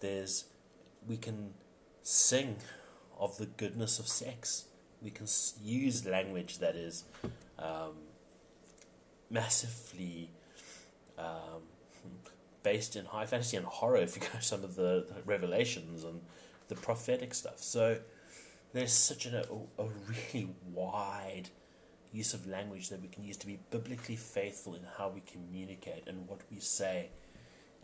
there's 0.00 0.44
we 1.08 1.16
can 1.16 1.54
sing 2.02 2.56
of 3.18 3.38
the 3.38 3.46
goodness 3.46 3.98
of 3.98 4.06
sex. 4.06 4.66
We 5.00 5.10
can 5.10 5.28
use 5.62 6.04
language 6.04 6.58
that 6.58 6.76
is 6.76 7.04
um, 7.58 7.94
massively 9.30 10.28
um, 11.18 11.62
based 12.62 12.96
in 12.96 13.04
high 13.04 13.26
fantasy 13.26 13.56
and 13.56 13.66
horror. 13.66 13.98
If 13.98 14.16
you 14.16 14.22
go 14.22 14.38
some 14.40 14.64
of 14.64 14.74
the, 14.74 15.06
the 15.08 15.22
revelations 15.24 16.04
and 16.04 16.20
the 16.68 16.74
prophetic 16.74 17.34
stuff, 17.34 17.58
so 17.58 17.98
there's 18.72 18.92
such 18.92 19.26
a, 19.26 19.46
a 19.78 19.84
really 20.08 20.48
wide 20.72 21.50
use 22.12 22.32
of 22.32 22.46
language 22.46 22.88
that 22.88 23.02
we 23.02 23.08
can 23.08 23.24
use 23.24 23.36
to 23.36 23.46
be 23.46 23.58
biblically 23.70 24.16
faithful 24.16 24.74
in 24.74 24.82
how 24.98 25.08
we 25.08 25.20
communicate 25.20 26.04
and 26.06 26.28
what 26.28 26.40
we 26.50 26.60
say. 26.60 27.10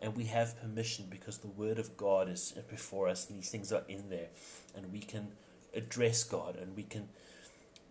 And 0.01 0.15
we 0.15 0.25
have 0.25 0.59
permission 0.59 1.05
because 1.09 1.37
the 1.37 1.47
Word 1.47 1.77
of 1.77 1.95
God 1.95 2.27
is 2.27 2.53
before 2.69 3.07
us 3.07 3.29
and 3.29 3.37
these 3.37 3.49
things 3.49 3.71
are 3.71 3.83
in 3.87 4.09
there. 4.09 4.29
And 4.75 4.91
we 4.91 4.99
can 4.99 5.33
address 5.75 6.23
God 6.23 6.55
and 6.55 6.75
we 6.75 6.83
can, 6.83 7.09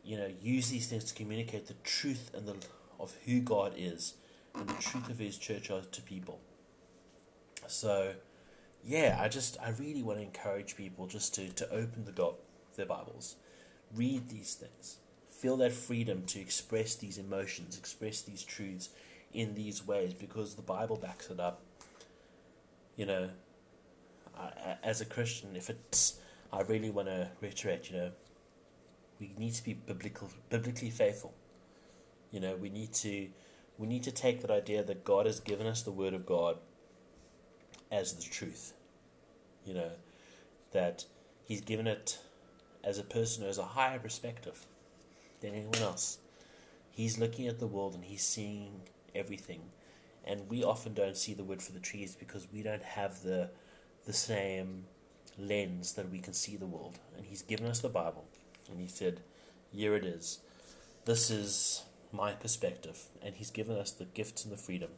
you 0.03 0.17
know, 0.17 0.31
use 0.43 0.71
these 0.71 0.89
things 0.89 1.05
to 1.05 1.15
communicate 1.15 1.67
the 1.67 1.75
truth 1.85 2.31
and 2.35 2.49
the 2.49 2.57
of 2.99 3.15
who 3.25 3.41
God 3.41 3.73
is 3.77 4.15
and 4.55 4.69
the 4.69 4.83
truth 4.83 5.09
of 5.09 5.19
His 5.19 5.39
church 5.39 5.69
to 5.69 6.03
people. 6.03 6.41
So, 7.67 8.15
yeah, 8.85 9.19
I 9.21 9.29
just 9.29 9.59
I 9.61 9.71
really 9.71 10.03
want 10.03 10.19
to 10.19 10.25
encourage 10.25 10.77
people 10.77 11.07
just 11.07 11.35
to 11.37 11.49
to 11.51 11.71
open 11.71 12.05
the 12.05 12.13
God 12.13 12.35
their 12.77 12.87
Bibles, 12.87 13.37
read 13.95 14.29
these 14.29 14.55
things, 14.55 14.99
feel 15.29 15.57
that 15.59 15.73
freedom 15.73 16.25
to 16.27 16.41
express 16.41 16.95
these 16.95 17.19
emotions, 17.19 17.77
express 17.77 18.23
these 18.23 18.43
truths 18.43 18.91
in 19.33 19.55
these 19.55 19.87
ways 19.87 20.15
because 20.15 20.55
the 20.55 20.63
Bible 20.63 20.97
backs 20.97 21.31
it 21.31 21.41
up. 21.41 21.61
You 22.97 23.07
know, 23.07 23.31
I, 24.39 24.77
as 24.83 25.01
a 25.01 25.05
Christian, 25.05 25.57
if 25.57 25.71
it's, 25.71 26.19
I 26.53 26.63
really 26.63 26.91
want 26.91 27.09
to 27.09 27.29
reiterate, 27.41 27.91
you 27.91 27.97
know, 27.97 28.11
we 29.21 29.33
need 29.39 29.55
to 29.55 29.65
be 29.65 29.75
biblical, 29.75 30.31
biblically 30.49 30.91
faithful. 30.91 31.35
You 32.31 32.41
know, 32.41 32.57
we 32.57 32.71
need 32.71 32.93
to, 32.95 33.29
we 33.81 33.87
need 33.87 34.03
to 34.03 34.13
take 34.13 34.43
that 34.43 34.51
idea 34.51 34.83
that 34.83 35.05
God 35.05 35.25
has 35.25 35.41
given 35.41 35.67
us 35.67 35.81
the 35.81 35.91
Word 35.91 36.13
of 36.13 36.27
God 36.27 36.59
as 37.91 38.13
the 38.13 38.23
truth. 38.23 38.75
You 39.65 39.73
know, 39.73 39.91
that 40.73 41.07
He's 41.47 41.63
given 41.63 41.87
it 41.87 42.19
as 42.85 42.99
a 42.99 43.03
person 43.03 43.41
who 43.41 43.47
has 43.47 43.57
a 43.57 43.63
higher 43.63 43.99
perspective 43.99 44.67
than 45.41 45.55
anyone 45.55 45.81
else. 45.81 46.19
He's 46.91 47.19
looking 47.19 47.49
at 47.49 47.59
the 47.59 47.67
world 47.67 47.95
and 47.95 48.05
he's 48.05 48.23
seeing 48.23 48.83
everything. 49.15 49.63
And 50.25 50.51
we 50.51 50.63
often 50.63 50.93
don't 50.93 51.17
see 51.17 51.33
the 51.33 51.45
wood 51.45 51.63
for 51.63 51.73
the 51.73 51.81
trees 51.81 52.15
because 52.15 52.47
we 52.53 52.63
don't 52.63 52.83
have 52.83 53.23
the 53.23 53.51
the 54.07 54.13
same 54.13 54.85
lens 55.39 55.95
that 55.95 56.11
we 56.11 56.19
can 56.19 56.35
see 56.35 56.57
the 56.57 56.67
world. 56.67 56.99
And 57.17 57.25
he's 57.25 57.43
given 57.43 57.67
us 57.67 57.81
the 57.81 57.89
Bible. 57.89 58.27
And 58.71 58.79
he 58.79 58.89
said, 58.89 59.21
Here 59.73 59.95
it 59.97 60.05
is. 60.05 60.41
This 61.07 61.31
is 61.31 61.85
my 62.13 62.33
perspective. 62.33 63.07
And 63.23 63.35
he's 63.37 63.51
given 63.51 63.77
us 63.77 63.91
the 63.91 64.05
gifts 64.05 64.45
and 64.45 64.53
the 64.53 64.59
freedom 64.59 64.91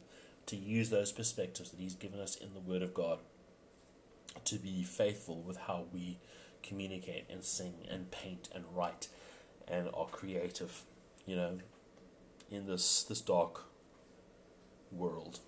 to 0.45 0.55
use 0.55 0.89
those 0.89 1.11
perspectives 1.11 1.71
that 1.71 1.79
he's 1.79 1.95
given 1.95 2.19
us 2.19 2.35
in 2.35 2.53
the 2.53 2.59
Word 2.59 2.81
of 2.81 2.93
God 2.93 3.19
to 4.45 4.55
be 4.55 4.83
faithful 4.83 5.41
with 5.41 5.57
how 5.57 5.85
we 5.93 6.17
communicate 6.61 7.25
and 7.29 7.43
sing 7.43 7.73
and 7.89 8.11
paint 8.11 8.49
and 8.53 8.65
write 8.73 9.07
and 9.67 9.89
are 9.93 10.07
creative, 10.07 10.83
you 11.25 11.35
know, 11.35 11.59
in 12.49 12.65
this 12.65 13.03
this 13.03 13.21
dark 13.21 13.65
world. 14.91 15.39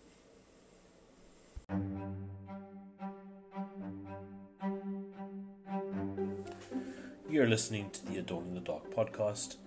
You're 7.30 7.48
listening 7.48 7.90
to 7.90 8.06
the 8.06 8.18
Adorning 8.18 8.54
the 8.54 8.62
Dark 8.62 8.94
podcast. 8.96 9.58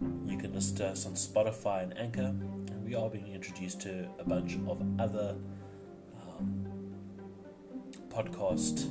You 0.00 0.38
can 0.38 0.54
listen 0.54 0.76
to 0.76 0.86
us 0.86 1.04
on 1.06 1.12
Spotify 1.12 1.82
and 1.82 1.98
Anchor, 1.98 2.22
and 2.22 2.84
we 2.84 2.94
are 2.94 3.10
being 3.10 3.28
introduced 3.28 3.82
to 3.82 4.08
a 4.18 4.24
bunch 4.24 4.56
of 4.56 4.82
other 4.98 5.36
um, 6.22 6.66
podcast 8.08 8.90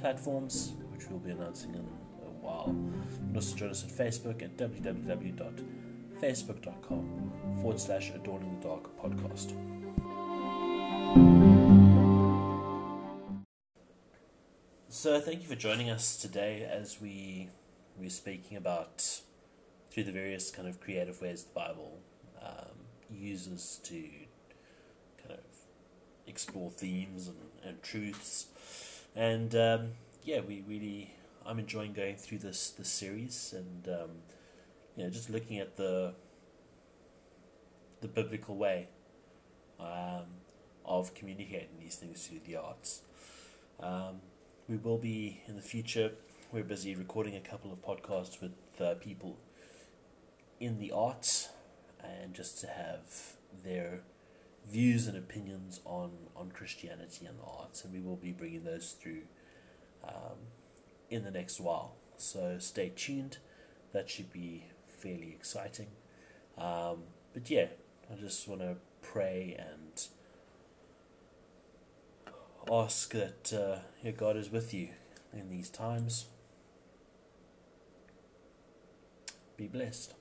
platforms 0.00 0.74
which 0.90 1.08
we'll 1.08 1.18
be 1.18 1.30
announcing 1.30 1.74
in 1.74 1.80
a 1.80 2.30
while. 2.40 2.66
Can 2.66 3.32
also 3.34 3.56
join 3.56 3.70
us 3.70 3.82
on 3.82 3.90
Facebook 3.90 4.42
at 4.42 4.56
www.facebook.com 4.56 7.32
forward 7.60 7.80
slash 7.80 8.10
Adorning 8.10 8.60
the 8.60 8.68
Dark 8.68 8.96
podcast. 8.98 9.56
So 14.88 15.20
thank 15.20 15.42
you 15.42 15.48
for 15.48 15.56
joining 15.56 15.90
us 15.90 16.16
today 16.16 16.64
as 16.70 17.00
we 17.00 17.48
we're 17.98 18.10
speaking 18.10 18.56
about 18.56 19.22
through 19.90 20.04
the 20.04 20.12
various 20.12 20.50
kind 20.50 20.68
of 20.68 20.80
creative 20.80 21.20
ways 21.20 21.44
the 21.44 21.52
Bible 21.52 21.98
um, 22.42 22.86
uses 23.10 23.80
to 23.84 24.00
kind 25.22 25.32
of 25.32 25.44
explore 26.26 26.70
themes 26.70 27.28
and, 27.28 27.36
and 27.64 27.82
truths. 27.82 28.46
And 29.16 29.54
um, 29.54 29.90
yeah, 30.24 30.40
we 30.40 30.62
really 30.66 31.14
I'm 31.44 31.58
enjoying 31.58 31.92
going 31.92 32.16
through 32.16 32.38
this 32.38 32.70
this 32.70 32.88
series 32.88 33.54
and 33.56 33.88
um, 33.88 34.10
you 34.96 35.04
know 35.04 35.10
just 35.10 35.30
looking 35.30 35.58
at 35.58 35.76
the 35.76 36.14
the 38.00 38.08
biblical 38.08 38.56
way 38.56 38.88
um, 39.78 40.24
of 40.84 41.14
communicating 41.14 41.78
these 41.80 41.96
things 41.96 42.26
through 42.26 42.40
the 42.46 42.56
arts. 42.56 43.02
Um, 43.80 44.20
we 44.68 44.76
will 44.76 44.98
be 44.98 45.42
in 45.46 45.56
the 45.56 45.62
future. 45.62 46.12
We're 46.52 46.64
busy 46.64 46.94
recording 46.94 47.36
a 47.36 47.40
couple 47.40 47.72
of 47.72 47.82
podcasts 47.82 48.40
with 48.40 48.52
uh, 48.80 48.94
people 49.00 49.36
in 50.60 50.78
the 50.78 50.92
arts, 50.92 51.48
and 52.04 52.34
just 52.34 52.60
to 52.60 52.66
have 52.68 53.34
their 53.64 54.02
views 54.68 55.06
and 55.06 55.16
opinions 55.16 55.80
on 55.84 56.10
on 56.36 56.52
Christianity 56.52 57.26
and 57.26 57.38
the 57.38 57.44
arts, 57.44 57.82
and 57.84 57.92
we 57.92 58.00
will 58.00 58.16
be 58.16 58.30
bringing 58.30 58.64
those 58.64 58.92
through 58.92 59.22
um, 60.06 60.38
in 61.08 61.24
the 61.24 61.30
next 61.30 61.60
while. 61.60 61.94
So 62.16 62.56
stay 62.58 62.92
tuned. 62.94 63.38
That 63.92 64.08
should 64.08 64.32
be 64.32 64.66
fairly 64.86 65.30
exciting. 65.30 65.88
Um, 66.58 67.04
but 67.32 67.50
yeah, 67.50 67.68
I 68.12 68.16
just 68.20 68.46
want 68.46 68.60
to 68.60 68.76
pray 69.02 69.56
and 69.58 70.06
ask 72.70 73.12
that 73.12 73.52
uh, 73.52 73.80
your 74.02 74.12
God 74.12 74.36
is 74.36 74.50
with 74.50 74.74
you 74.74 74.90
in 75.32 75.48
these 75.48 75.70
times. 75.70 76.26
Be 79.56 79.66
blessed. 79.66 80.14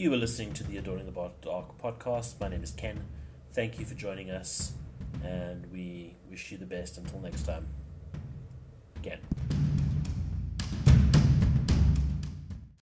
You 0.00 0.14
are 0.14 0.16
listening 0.16 0.54
to 0.54 0.64
the 0.64 0.78
Adorning 0.78 1.04
the 1.04 1.30
Dark 1.42 1.76
podcast. 1.76 2.40
My 2.40 2.48
name 2.48 2.62
is 2.62 2.70
Ken. 2.70 3.04
Thank 3.52 3.78
you 3.78 3.84
for 3.84 3.94
joining 3.94 4.30
us, 4.30 4.72
and 5.22 5.70
we 5.70 6.16
wish 6.30 6.50
you 6.50 6.56
the 6.56 6.64
best 6.64 6.96
until 6.96 7.20
next 7.20 7.42
time. 7.42 7.66
Again. 8.96 9.18